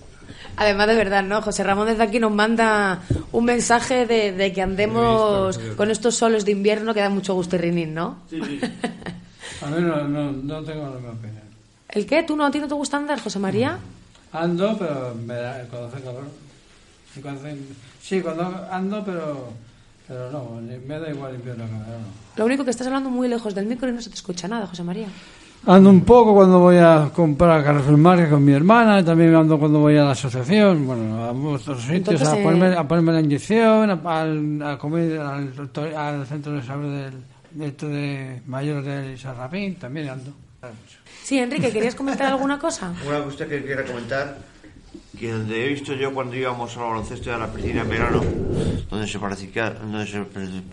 [0.57, 1.41] Además, de verdad, ¿no?
[1.43, 3.01] José Ramón desde aquí nos manda
[3.33, 7.57] un mensaje de, de que andemos con estos soles de invierno que da mucho gusto
[7.57, 8.19] y rinín, ¿no?
[8.31, 8.61] Sí, sí.
[9.63, 11.43] A mí no, no, no tengo la misma opinión.
[11.89, 12.23] ¿El qué?
[12.23, 13.79] ¿Tú no, a ti no te gusta andar, José María?
[14.33, 16.25] Ando, pero me da, cuando hace calor.
[17.17, 17.57] Y cuando hace-
[18.03, 19.53] sí, cuando ando, pero,
[20.07, 22.07] pero no, me da igual invierno que verano.
[22.37, 24.67] Lo único que estás hablando muy lejos del micro y no se te escucha nada,
[24.67, 25.09] José María.
[25.67, 29.59] Ando un poco cuando voy a comprar a Carrefour Market con mi hermana, también ando
[29.59, 33.13] cuando voy a la asociación, bueno, a otros sitios, Entonces, a, eh, ponerme, a ponerme
[33.13, 37.13] la inyección, a, comer al, doctor- al centro de salud del,
[37.51, 40.33] de, esto de mayores del Sarrapín, también ando.
[41.23, 42.95] Sí, Enrique, ¿querías comentar alguna cosa?
[43.07, 44.39] Una cuestión que quiera comentar,
[45.19, 48.23] que donde he visto yo cuando íbamos al baloncesto a la piscina en verano,
[48.89, 50.23] donde se practicaba, donde se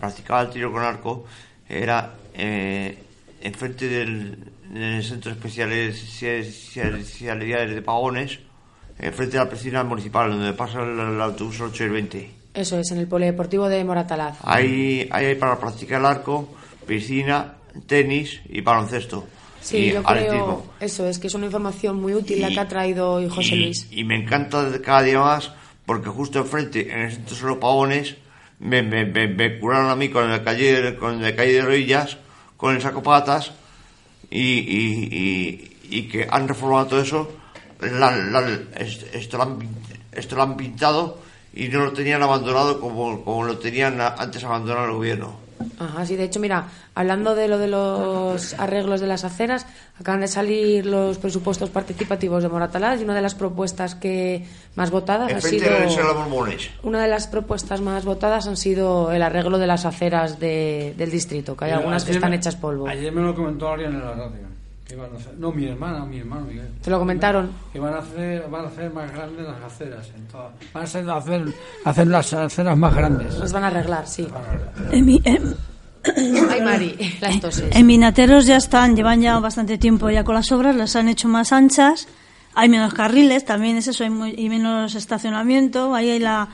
[0.00, 1.24] practicaba el tiro con arco,
[1.68, 2.96] era eh,
[3.42, 4.38] enfrente del,
[4.70, 8.38] del centro especial de especialidades de Pagones,
[8.98, 12.30] enfrente de la piscina municipal, donde pasa el, el autobús 8 y el 20.
[12.54, 14.38] Eso es, en el polideportivo de Moratalaz.
[14.42, 16.48] Ahí, ahí hay para practicar el arco,
[16.86, 17.54] piscina,
[17.86, 19.26] tenis y baloncesto.
[19.60, 20.62] Sí, y yo atletismo.
[20.62, 23.56] creo, eso es, que es una información muy útil la que ha traído hoy José
[23.56, 23.88] y, Luis.
[23.90, 25.52] y me encanta cada día más
[25.84, 28.16] porque justo enfrente, en el centro de los pavones,
[28.58, 32.16] me, me, me, me curaron a mí con el calle, con el calle de rodillas,
[32.56, 33.52] con el saco patas
[34.30, 37.32] y, y, y, y que han reformado todo eso.
[37.80, 39.58] Esto, lo han,
[40.12, 41.18] esto lo han pintado
[41.52, 45.45] y no lo tenían abandonado como, como lo tenían antes abandonado el gobierno.
[45.78, 49.66] Ajá, sí, de hecho, mira, hablando de lo de los arreglos de las aceras,
[50.00, 54.90] acaban de salir los presupuestos participativos de Moratalaz y una de las propuestas que más
[54.90, 56.70] votadas ha sido de la Isla de los Borbones.
[56.82, 61.10] una de las propuestas más votadas han sido el arreglo de las aceras de- del
[61.10, 62.88] distrito, que hay Mira, algunas que están me- hechas polvo.
[62.88, 64.55] Ayer me lo comentó alguien en la radio.
[64.86, 66.68] Que iban a hacer, no, mi hermana, mi hermano Miguel.
[66.80, 67.50] ¿Te lo comentaron?
[67.72, 70.06] Que van a hacer, van a hacer más grandes las aceras.
[70.16, 71.44] En toda- van a ser- hacer,
[71.84, 73.36] hacer las aceras más grandes.
[73.38, 74.28] Las van a arreglar, sí.
[74.92, 75.56] En, mi- en-
[76.50, 77.74] Ay, Mari, las toses.
[77.74, 81.26] en Vinateros ya están, llevan ya bastante tiempo ya con las obras, las han hecho
[81.26, 82.06] más anchas,
[82.54, 86.46] hay menos carriles, también es eso, hay muy- y menos estacionamiento, ahí hay la,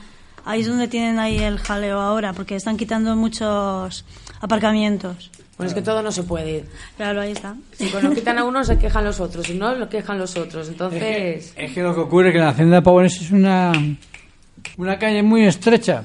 [0.43, 4.05] ahí es donde tienen ahí el jaleo ahora, porque están quitando muchos
[4.41, 5.29] aparcamientos.
[5.57, 6.65] Bueno, es que todo no se puede ir.
[6.97, 7.55] Claro, ahí está.
[7.73, 10.67] Si cuando quitan a uno se quejan los otros, si no, lo quejan los otros.
[10.67, 13.71] Entonces, Es que lo que ocurre es que la hacienda de Pavones es una,
[14.77, 16.03] una calle muy estrecha.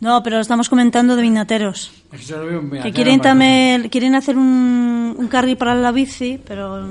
[0.00, 1.92] No, pero estamos comentando de Vinateros.
[2.12, 5.76] Es que se lo veo en Que quieren también, quieren hacer un, un carril para
[5.76, 6.84] la bici, pero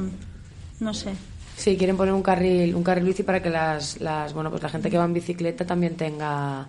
[0.79, 1.11] no sé.
[1.57, 4.69] sí, quieren poner un carril, un carril bici para que las, las, bueno, pues la
[4.69, 6.65] gente que va en bicicleta también tenga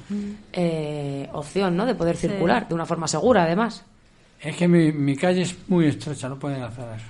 [0.52, 1.86] eh, opción, ¿no?
[1.86, 2.26] De poder Sí.
[2.26, 3.84] circular de una forma segura, además.
[4.42, 7.06] Es que mi, mi calle es muy estrecha, no pueden hacer eso.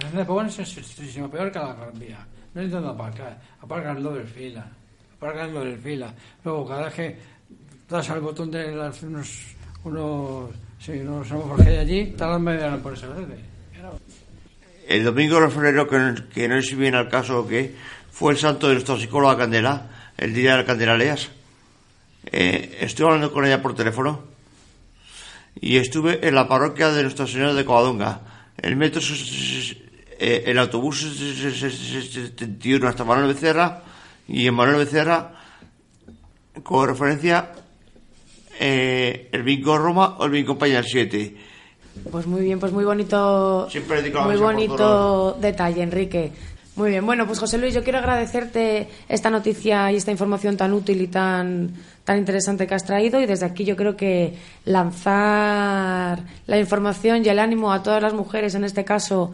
[0.00, 0.26] La hacienda de
[0.62, 2.26] es estrechísima, peor que la Gran Vía.
[2.54, 3.40] No hay aparcar.
[3.60, 4.64] Aparcan doble fila.
[5.16, 6.14] Aparcan doble fila.
[6.44, 7.16] Luego, cada vez que
[7.88, 9.28] das al botón de las- unos,
[9.84, 13.38] unos, sí, unos semáforos que hay allí, tardan media hora en ponerse verde.
[14.86, 17.74] El domingo refrero, que, que no si viene al caso o qué,
[18.10, 21.28] fue el santo de nuestra psicóloga Candela, el día de la Candelaleas.
[22.26, 24.29] Eh, estuve hablando con ella por teléfono
[25.60, 28.20] y estuve en la parroquia de Nuestra Señora de Covadonga.
[28.60, 29.00] El metro,
[30.18, 33.82] eh, el autobús se- se- se- se- se- 71 hasta Manuel Becerra
[34.28, 35.32] y en Manuel Becerra,
[36.62, 37.52] como referencia,
[38.58, 41.36] eh, el Vinco Roma o el Vinco Pañal 7.
[42.10, 43.68] Pues muy bien, pues muy bonito,
[44.24, 46.32] muy bonito detalle, Enrique.
[46.76, 50.72] Muy bien, bueno, pues José Luis, yo quiero agradecerte esta noticia y esta información tan
[50.72, 51.72] útil y tan,
[52.10, 54.34] tan interesante que has traído y desde aquí yo creo que
[54.64, 59.30] lanzar la información y el ánimo a todas las mujeres, en este caso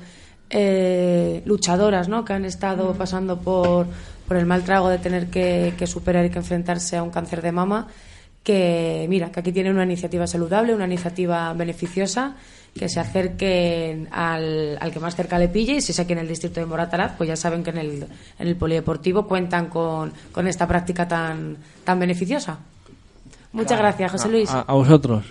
[0.51, 2.23] eh, luchadoras, ¿no?
[2.23, 3.87] que han estado pasando por,
[4.29, 7.41] por el mal trago de tener que, que superar y que enfrentarse a un cáncer
[7.41, 7.89] de mama,
[8.45, 12.37] que mira, que aquí tienen una iniciativa saludable, una iniciativa beneficiosa,
[12.79, 16.19] que se acerquen al, al que más cerca le pille y si es aquí en
[16.19, 18.07] el distrito de Moratalaz, pues ya saben que en el,
[18.39, 22.59] en el polideportivo cuentan con, con esta práctica tan, tan beneficiosa.
[23.53, 24.51] Muchas gracias, José Luis.
[24.51, 25.25] A, a vosotros.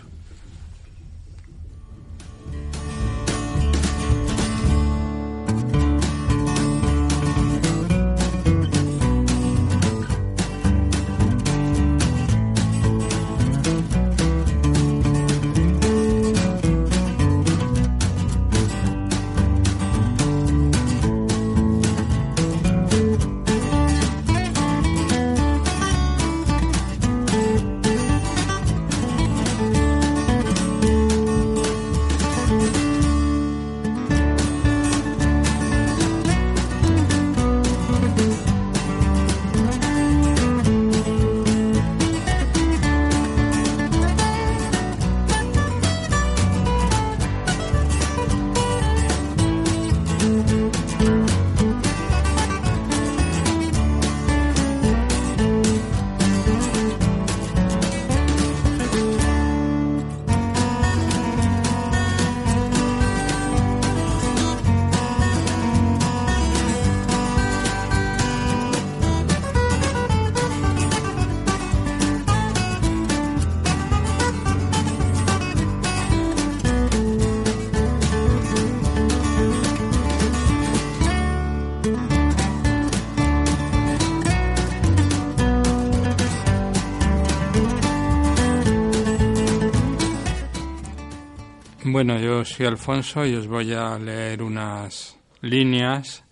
[92.36, 96.26] Yo soy Alfonso y os voy a leer unas líneas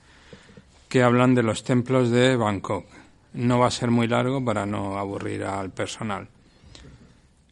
[0.89, 2.85] que hablan de los templos de Bangkok.
[3.33, 6.27] No va a ser muy largo para no aburrir al personal.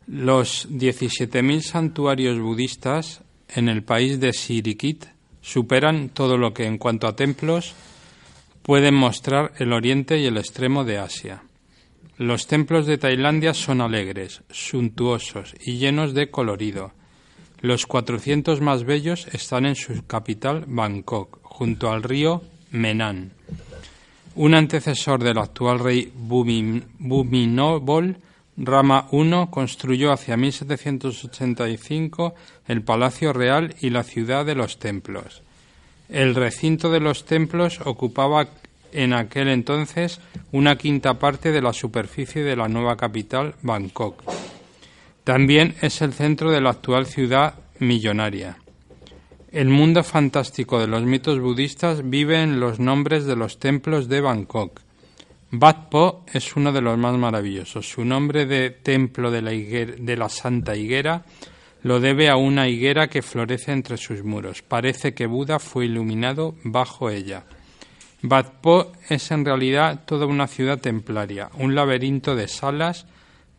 [0.05, 5.05] Los 17.000 santuarios budistas en el país de Sirikit
[5.41, 7.73] superan todo lo que en cuanto a templos
[8.63, 11.43] pueden mostrar el oriente y el extremo de Asia.
[12.17, 16.91] Los templos de Tailandia son alegres, suntuosos y llenos de colorido.
[17.61, 23.33] Los 400 más bellos están en su capital, Bangkok, junto al río Menan.
[24.35, 28.17] Un antecesor del actual rey Bumi- Bhumibol
[28.57, 32.35] Rama I construyó hacia 1785
[32.67, 35.41] el Palacio Real y la ciudad de los templos.
[36.09, 38.47] El recinto de los templos ocupaba
[38.91, 40.19] en aquel entonces
[40.51, 44.21] una quinta parte de la superficie de la nueva capital, Bangkok.
[45.23, 48.57] También es el centro de la actual ciudad millonaria.
[49.51, 54.21] El mundo fantástico de los mitos budistas vive en los nombres de los templos de
[54.21, 54.81] Bangkok.
[55.51, 57.87] Wat Po es uno de los más maravillosos.
[57.87, 59.41] Su nombre de templo de
[60.17, 61.25] la, Santa Higuera
[61.83, 64.61] lo debe a una higuera que florece entre sus muros.
[64.61, 67.43] Parece que Buda fue iluminado bajo ella.
[68.23, 73.05] Wat Po es en realidad toda una ciudad templaria, un laberinto de salas,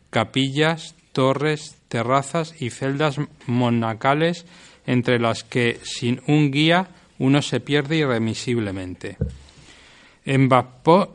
[0.09, 3.17] capillas, torres, terrazas y celdas
[3.47, 4.45] monacales
[4.85, 9.17] entre las que, sin un guía, uno se pierde irremisiblemente.
[10.25, 11.13] En Po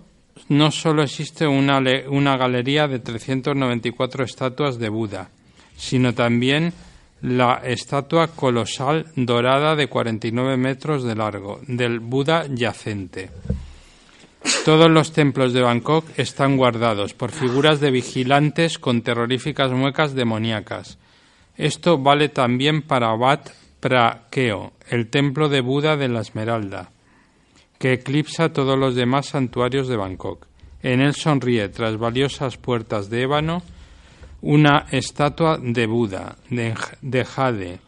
[0.48, 5.28] no solo existe una galería de 394 estatuas de Buda,
[5.76, 6.72] sino también
[7.20, 13.30] la estatua colosal dorada de 49 metros de largo del Buda yacente.
[14.64, 20.98] Todos los templos de Bangkok están guardados por figuras de vigilantes con terroríficas muecas demoníacas.
[21.56, 23.48] Esto vale también para Wat
[23.80, 26.90] Prakeo, el templo de Buda de la Esmeralda,
[27.78, 30.46] que eclipsa todos los demás santuarios de Bangkok.
[30.82, 33.62] En él sonríe, tras valiosas puertas de ébano,
[34.42, 37.80] una estatua de Buda, de, de jade,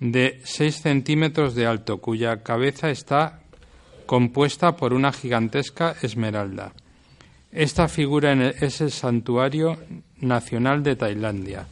[0.00, 3.41] de 6 centímetros de alto, cuya cabeza está
[4.06, 6.72] compuesta por una gigantesca esmeralda.
[7.50, 9.78] Esta figura es el santuario
[10.20, 11.66] nacional de Tailandia.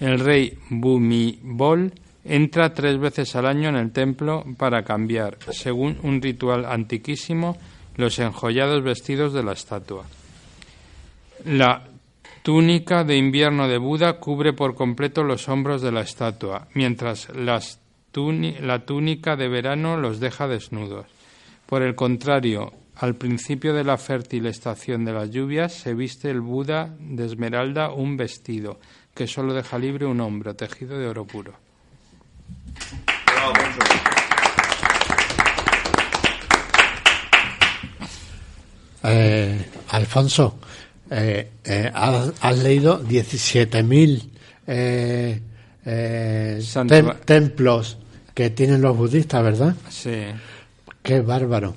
[0.00, 1.92] El rey Bhumibol
[2.24, 7.56] entra tres veces al año en el templo para cambiar, según un ritual antiquísimo,
[7.96, 10.04] los enjollados vestidos de la estatua.
[11.44, 11.84] La
[12.42, 17.60] túnica de invierno de Buda cubre por completo los hombros de la estatua, mientras la
[18.86, 21.17] túnica de verano los deja desnudos.
[21.68, 26.40] Por el contrario, al principio de la fértil estación de las lluvias se viste el
[26.40, 28.80] Buda de esmeralda un vestido
[29.14, 31.52] que solo deja libre un hombro tejido de oro puro.
[39.04, 40.58] Eh, Alfonso,
[41.10, 44.28] eh, eh, has, has leído 17.000
[44.66, 45.40] eh,
[45.86, 47.96] eh, tem- templos
[48.34, 49.74] que tienen los budistas, ¿verdad?
[49.88, 50.24] Sí.
[51.08, 51.74] Qué bárbaro.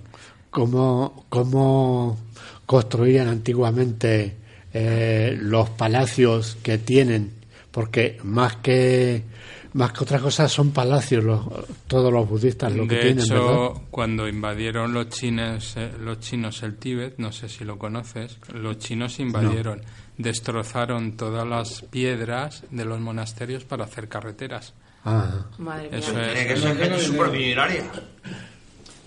[0.49, 2.19] ¿Cómo, cómo
[2.65, 4.35] construían antiguamente
[4.73, 7.31] eh, los palacios que tienen?
[7.71, 9.23] Porque más que
[9.71, 11.45] más que otra cosa son palacios los,
[11.87, 13.81] todos los budistas lo que de tienen, hecho, ¿verdad?
[13.89, 18.79] cuando invadieron los chinos, eh, los chinos el Tíbet, no sé si lo conoces, los
[18.79, 19.81] chinos invadieron,
[20.17, 24.73] destrozaron todas las piedras de los monasterios para hacer carreteras.
[25.05, 25.47] Ajá.
[25.57, 25.99] Madre mía.
[25.99, 26.47] Eso Tiene es.
[26.47, 28.50] que ser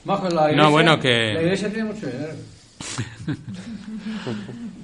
[0.05, 2.35] Bajo la No, iglesia- bueno, que- La iglesia tiene mucho dinero.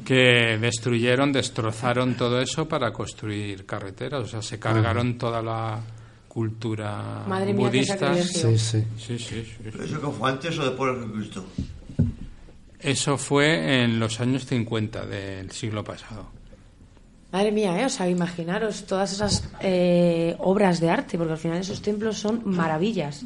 [0.05, 5.81] que destruyeron, destrozaron todo eso para construir carreteras, o sea, se cargaron toda la
[6.29, 8.15] cultura Madre mía, budista.
[8.17, 8.85] Sí, sí.
[8.99, 9.57] Sí, sí, sí.
[9.65, 11.45] ¿Pero eso que fue antes o después de Cristo?
[12.79, 16.31] Eso fue en los años 50 del siglo pasado.
[17.33, 17.85] Madre mía, ¿eh?
[17.85, 22.43] o sea, imaginaros todas esas eh, obras de arte, porque al final esos templos son
[22.45, 23.23] maravillas.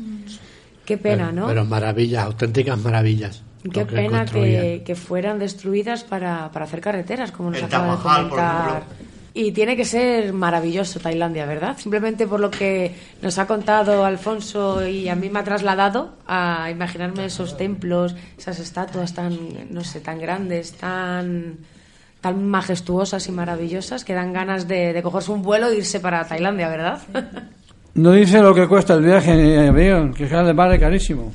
[0.84, 1.46] Qué pena, pero, ¿no?
[1.46, 3.42] pero maravillas, auténticas maravillas.
[3.62, 7.96] Qué que pena que, que fueran destruidas para, para hacer carreteras, como nos El acaba
[7.96, 8.82] de comentar.
[9.36, 11.76] Y tiene que ser maravilloso Tailandia, ¿verdad?
[11.76, 16.70] Simplemente por lo que nos ha contado Alfonso y a mí me ha trasladado a
[16.70, 19.36] imaginarme esos templos, esas estatuas tan,
[19.70, 21.58] no sé, tan grandes, tan,
[22.20, 26.28] tan majestuosas y maravillosas que dan ganas de, de cogerse un vuelo e irse para
[26.28, 27.02] Tailandia, ¿verdad?
[27.94, 31.32] No dice lo que cuesta el viaje en avión, que vale, vale carísimo.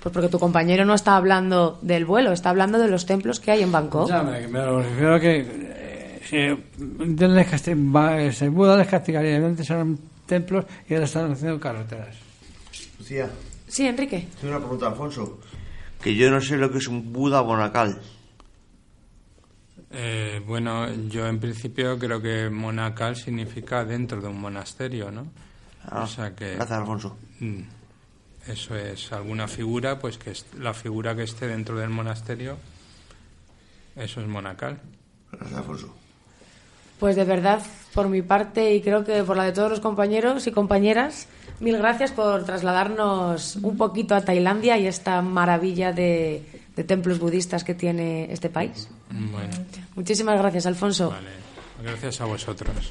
[0.00, 3.50] Pues porque tu compañero no está hablando del vuelo, está hablando de los templos que
[3.50, 4.08] hay en Bangkok.
[4.08, 9.68] Ya, me, me lo refiero a que eh, si eh, se Buda les castigaría, antes
[9.68, 12.16] eran templos y ahora están haciendo carreteras.
[12.98, 13.28] Lucía,
[13.66, 14.26] Sí, Enrique.
[14.40, 15.38] tengo una pregunta, Alfonso.
[16.00, 18.00] Que yo no sé lo que es un Buda monacal.
[19.92, 25.26] Eh, bueno, yo en principio creo que monacal significa dentro de un monasterio, ¿no?
[25.88, 27.16] Ah, o sea que gracias, Alfonso.
[27.40, 27.60] Mm,
[28.46, 32.56] Eso es alguna figura, pues que es- la figura que esté dentro del monasterio,
[33.96, 34.80] eso es monacal.
[35.30, 35.94] Gracias, Alfonso.
[36.98, 37.60] Pues de verdad,
[37.94, 41.28] por mi parte y creo que por la de todos los compañeros y compañeras,
[41.60, 46.42] mil gracias por trasladarnos un poquito a Tailandia y esta maravilla de,
[46.76, 48.88] de templos budistas que tiene este país.
[49.10, 49.50] Bueno,
[49.96, 51.10] Muchísimas gracias, Alfonso.
[51.10, 51.30] vale.
[51.82, 52.90] Gracias a vosotros.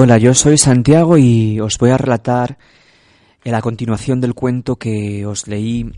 [0.00, 2.56] Hola, yo soy Santiago y os voy a relatar
[3.42, 5.90] en la continuación del cuento que os leí,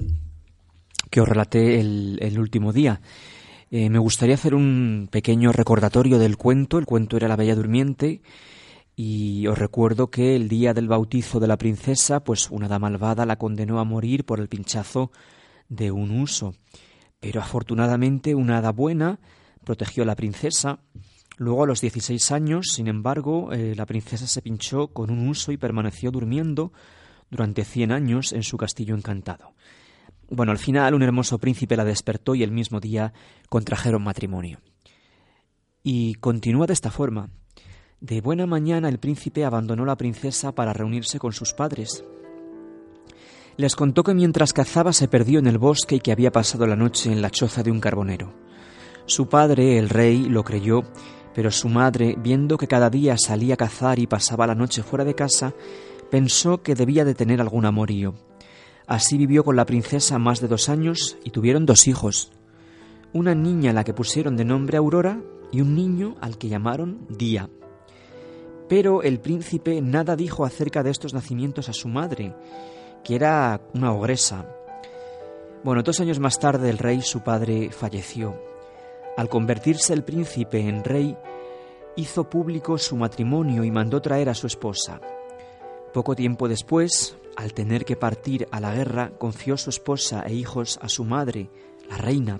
[1.11, 3.03] que os relaté el, el último día.
[3.71, 6.79] Eh, me gustaría hacer un pequeño recordatorio del cuento.
[6.79, 8.23] El cuento era La Bella Durmiente
[8.97, 13.27] y os recuerdo que el día del bautizo de la princesa, pues una hada malvada
[13.27, 15.13] la condenó a morir por el pinchazo
[15.69, 16.55] de un uso.
[17.21, 19.21] Pero afortunadamente una hada buena
[19.63, 20.79] protegió a la princesa
[21.41, 25.53] Luego, a los 16 años, sin embargo, eh, la princesa se pinchó con un uso
[25.53, 26.71] y permaneció durmiendo
[27.31, 29.55] durante 100 años en su castillo encantado.
[30.29, 33.15] Bueno, al final un hermoso príncipe la despertó y el mismo día
[33.49, 34.61] contrajeron matrimonio.
[35.83, 37.31] Y continúa de esta forma.
[38.03, 42.05] De buena mañana el príncipe abandonó la princesa para reunirse con sus padres.
[43.57, 46.77] Les contó que mientras cazaba se perdió en el bosque y que había pasado la
[46.77, 48.35] noche en la choza de un carbonero.
[49.07, 50.83] Su padre, el rey, lo creyó
[51.35, 55.05] pero su madre, viendo que cada día salía a cazar y pasaba la noche fuera
[55.05, 55.55] de casa,
[56.11, 58.15] pensó que debía de tener algún amorío.
[58.87, 62.33] Así vivió con la princesa más de dos años y tuvieron dos hijos.
[63.13, 65.21] Una niña a la que pusieron de nombre Aurora
[65.53, 67.49] y un niño al que llamaron Día.
[68.69, 72.35] Pero el príncipe nada dijo acerca de estos nacimientos a su madre,
[73.05, 74.47] que era una ogresa.
[75.63, 78.50] Bueno, dos años más tarde el rey, su padre, falleció.
[79.21, 81.15] Al convertirse el príncipe en rey,
[81.95, 84.99] hizo público su matrimonio y mandó traer a su esposa.
[85.93, 90.79] Poco tiempo después, al tener que partir a la guerra, confió su esposa e hijos
[90.81, 91.51] a su madre,
[91.87, 92.39] la reina.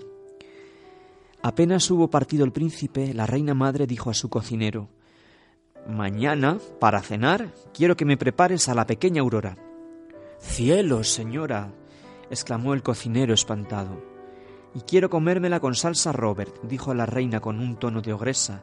[1.43, 4.89] Apenas hubo partido el príncipe, la reina madre dijo a su cocinero,
[5.87, 9.59] Mañana, para cenar, quiero que me prepares a la pequeña Aurora.
[10.39, 11.75] Cielos, señora,
[12.31, 14.10] exclamó el cocinero espantado.
[14.75, 18.63] Y quiero comérmela con salsa Robert, dijo la reina con un tono de ogresa,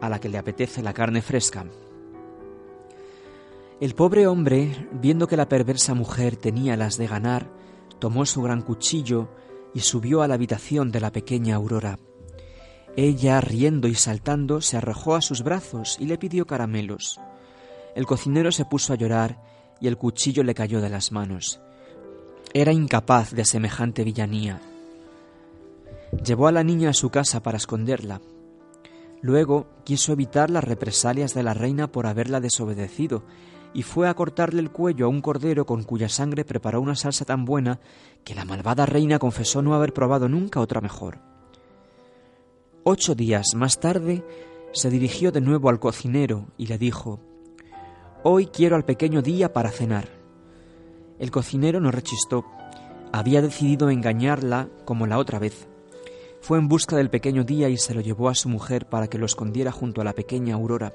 [0.00, 1.64] a la que le apetece la carne fresca.
[3.80, 7.50] El pobre hombre, viendo que la perversa mujer tenía las de ganar,
[7.98, 9.28] tomó su gran cuchillo
[9.74, 11.98] y subió a la habitación de la pequeña Aurora.
[12.96, 17.20] Ella, riendo y saltando, se arrojó a sus brazos y le pidió caramelos.
[17.94, 19.42] El cocinero se puso a llorar
[19.80, 21.60] y el cuchillo le cayó de las manos.
[22.54, 24.60] Era incapaz de semejante villanía.
[26.24, 28.20] Llevó a la niña a su casa para esconderla.
[29.22, 33.24] Luego quiso evitar las represalias de la reina por haberla desobedecido
[33.74, 37.24] y fue a cortarle el cuello a un cordero con cuya sangre preparó una salsa
[37.24, 37.80] tan buena
[38.24, 41.18] que la malvada reina confesó no haber probado nunca otra mejor.
[42.84, 44.24] Ocho días más tarde
[44.72, 47.20] se dirigió de nuevo al cocinero y le dijo
[48.22, 50.08] Hoy quiero al pequeño día para cenar.
[51.18, 52.44] El cocinero no rechistó.
[53.12, 55.68] Había decidido engañarla como la otra vez.
[56.46, 59.18] Fue en busca del pequeño día y se lo llevó a su mujer para que
[59.18, 60.92] lo escondiera junto a la pequeña Aurora.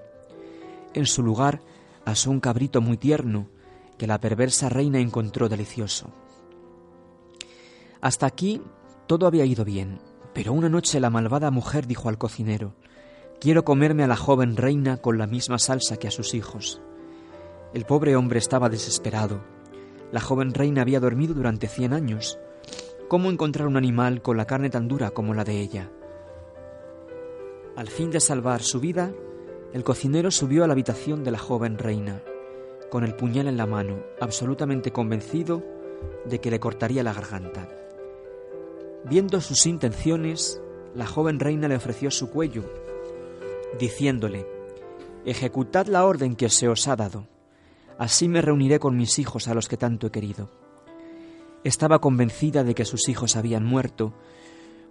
[0.94, 1.60] En su lugar
[2.06, 3.50] asó un cabrito muy tierno
[3.98, 6.10] que la perversa reina encontró delicioso.
[8.00, 8.62] Hasta aquí
[9.08, 10.00] todo había ido bien,
[10.34, 12.74] pero una noche la malvada mujer dijo al cocinero
[13.42, 16.82] Quiero comerme a la joven reina con la misma salsa que a sus hijos.
[17.74, 19.44] El pobre hombre estaba desesperado.
[20.14, 22.40] La joven reina había dormido durante cien años.
[23.12, 25.92] ¿Cómo encontrar un animal con la carne tan dura como la de ella?
[27.76, 29.12] Al fin de salvar su vida,
[29.74, 32.24] el cocinero subió a la habitación de la joven reina,
[32.90, 35.62] con el puñal en la mano, absolutamente convencido
[36.24, 37.68] de que le cortaría la garganta.
[39.04, 40.62] Viendo sus intenciones,
[40.96, 42.64] la joven reina le ofreció su cuello,
[43.78, 44.48] diciéndole,
[45.26, 47.28] Ejecutad la orden que se os ha dado.
[47.98, 50.61] Así me reuniré con mis hijos a los que tanto he querido.
[51.64, 54.14] Estaba convencida de que sus hijos habían muerto,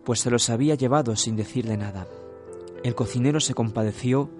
[0.04, 2.06] pues se los había llevado sin decirle nada.
[2.84, 4.30] El cocinero se compadeció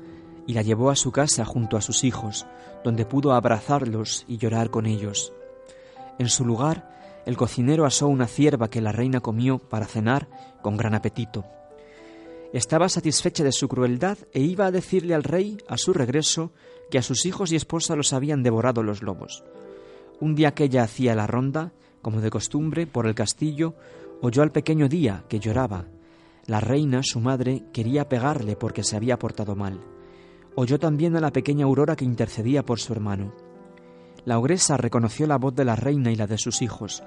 [0.47, 2.47] y la llevó a su casa junto a sus hijos,
[2.85, 5.32] donde pudo abrazarlos y llorar con ellos.
[6.19, 10.28] En su lugar, el cocinero asó una cierva que la reina comió para cenar
[10.62, 11.44] con gran apetito.
[12.52, 16.52] Estaba satisfecha de su crueldad e iba a decirle al rey, a su regreso,
[16.90, 19.44] que a sus hijos y esposa los habían devorado los lobos.
[20.19, 23.74] Un día que ella hacía la ronda, como de costumbre, por el castillo,
[24.20, 25.86] oyó al pequeño Día, que lloraba.
[26.47, 29.81] La reina, su madre, quería pegarle porque se había portado mal.
[30.55, 33.32] Oyó también a la pequeña Aurora que intercedía por su hermano.
[34.24, 37.02] La ogresa reconoció la voz de la reina y la de sus hijos.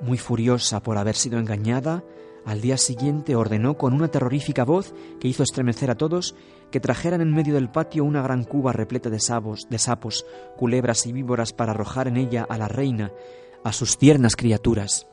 [0.00, 2.04] Muy furiosa por haber sido engañada,
[2.44, 6.34] al día siguiente ordenó con una terrorífica voz que hizo estremecer a todos
[6.70, 10.24] que trajeran en medio del patio una gran cuba repleta de sapos, de sapos,
[10.56, 13.12] culebras y víboras para arrojar en ella a la reina,
[13.64, 15.06] a sus tiernas criaturas,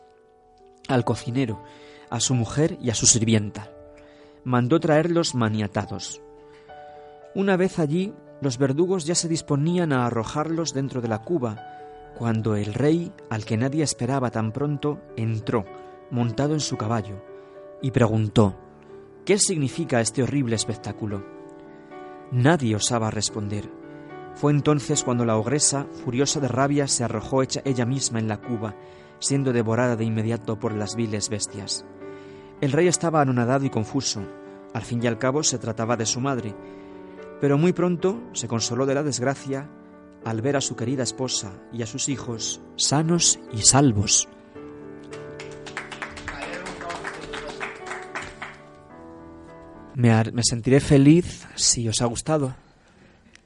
[0.88, 1.64] al cocinero,
[2.10, 3.72] a su mujer y a su sirvienta.
[4.44, 6.22] Mandó traerlos maniatados.
[7.34, 12.56] Una vez allí, los verdugos ya se disponían a arrojarlos dentro de la cuba, cuando
[12.56, 15.66] el rey, al que nadie esperaba tan pronto, entró,
[16.12, 17.24] montado en su caballo,
[17.82, 18.56] y preguntó
[19.26, 21.26] ¿Qué significa este horrible espectáculo?
[22.32, 23.85] Nadie osaba responder.
[24.36, 28.42] Fue entonces cuando la ogresa, furiosa de rabia, se arrojó hecha ella misma en la
[28.42, 28.76] cuba,
[29.20, 31.86] siendo devorada de inmediato por las viles bestias.
[32.60, 34.22] El rey estaba anonadado y confuso.
[34.74, 36.54] Al fin y al cabo se trataba de su madre,
[37.40, 39.70] pero muy pronto se consoló de la desgracia
[40.26, 44.28] al ver a su querida esposa y a sus hijos sanos y salvos.
[49.94, 52.65] Me, me sentiré feliz si os ha gustado.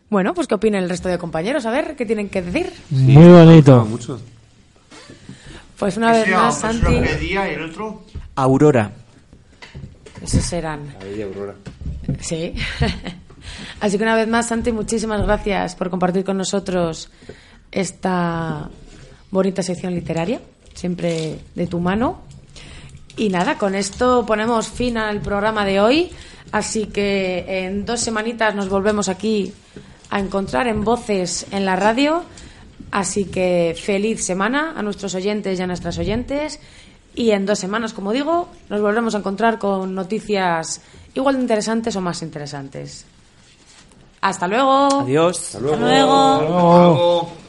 [0.10, 1.66] Bueno, pues ¿qué opina el resto de compañeros?
[1.66, 2.74] A ver, ¿qué tienen que decir?
[2.90, 3.88] Muy bonito.
[5.78, 7.00] Pues una vez más, a- Santi.
[7.02, 8.04] ¿Qué día y el otro?
[8.36, 8.92] Aurora.
[10.22, 10.96] Esos serán.
[11.02, 11.54] Ahí, Aurora.
[12.22, 12.54] Sí.
[13.82, 17.10] Así que una vez más, Santi, muchísimas gracias por compartir con nosotros
[17.72, 18.70] esta
[19.32, 20.42] bonita sección literaria,
[20.74, 22.22] siempre de tu mano.
[23.16, 26.10] Y nada, con esto ponemos fin al programa de hoy.
[26.52, 29.54] Así que en dos semanitas nos volvemos aquí
[30.10, 32.24] a encontrar en Voces en la radio.
[32.92, 36.60] Así que feliz semana a nuestros oyentes y a nuestras oyentes.
[37.16, 40.82] Y en dos semanas, como digo, nos volvemos a encontrar con noticias
[41.14, 43.06] igual de interesantes o más interesantes.
[44.22, 45.02] Hasta luego.
[45.02, 45.56] Adiós.
[45.56, 47.30] Hasta luego.
[47.30, 47.49] Abre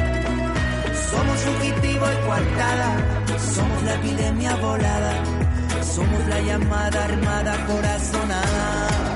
[1.11, 2.89] Somos fugitivo y coartada,
[3.55, 5.13] somos la epidemia volada,
[5.83, 9.10] somos la llamada armada corazonada.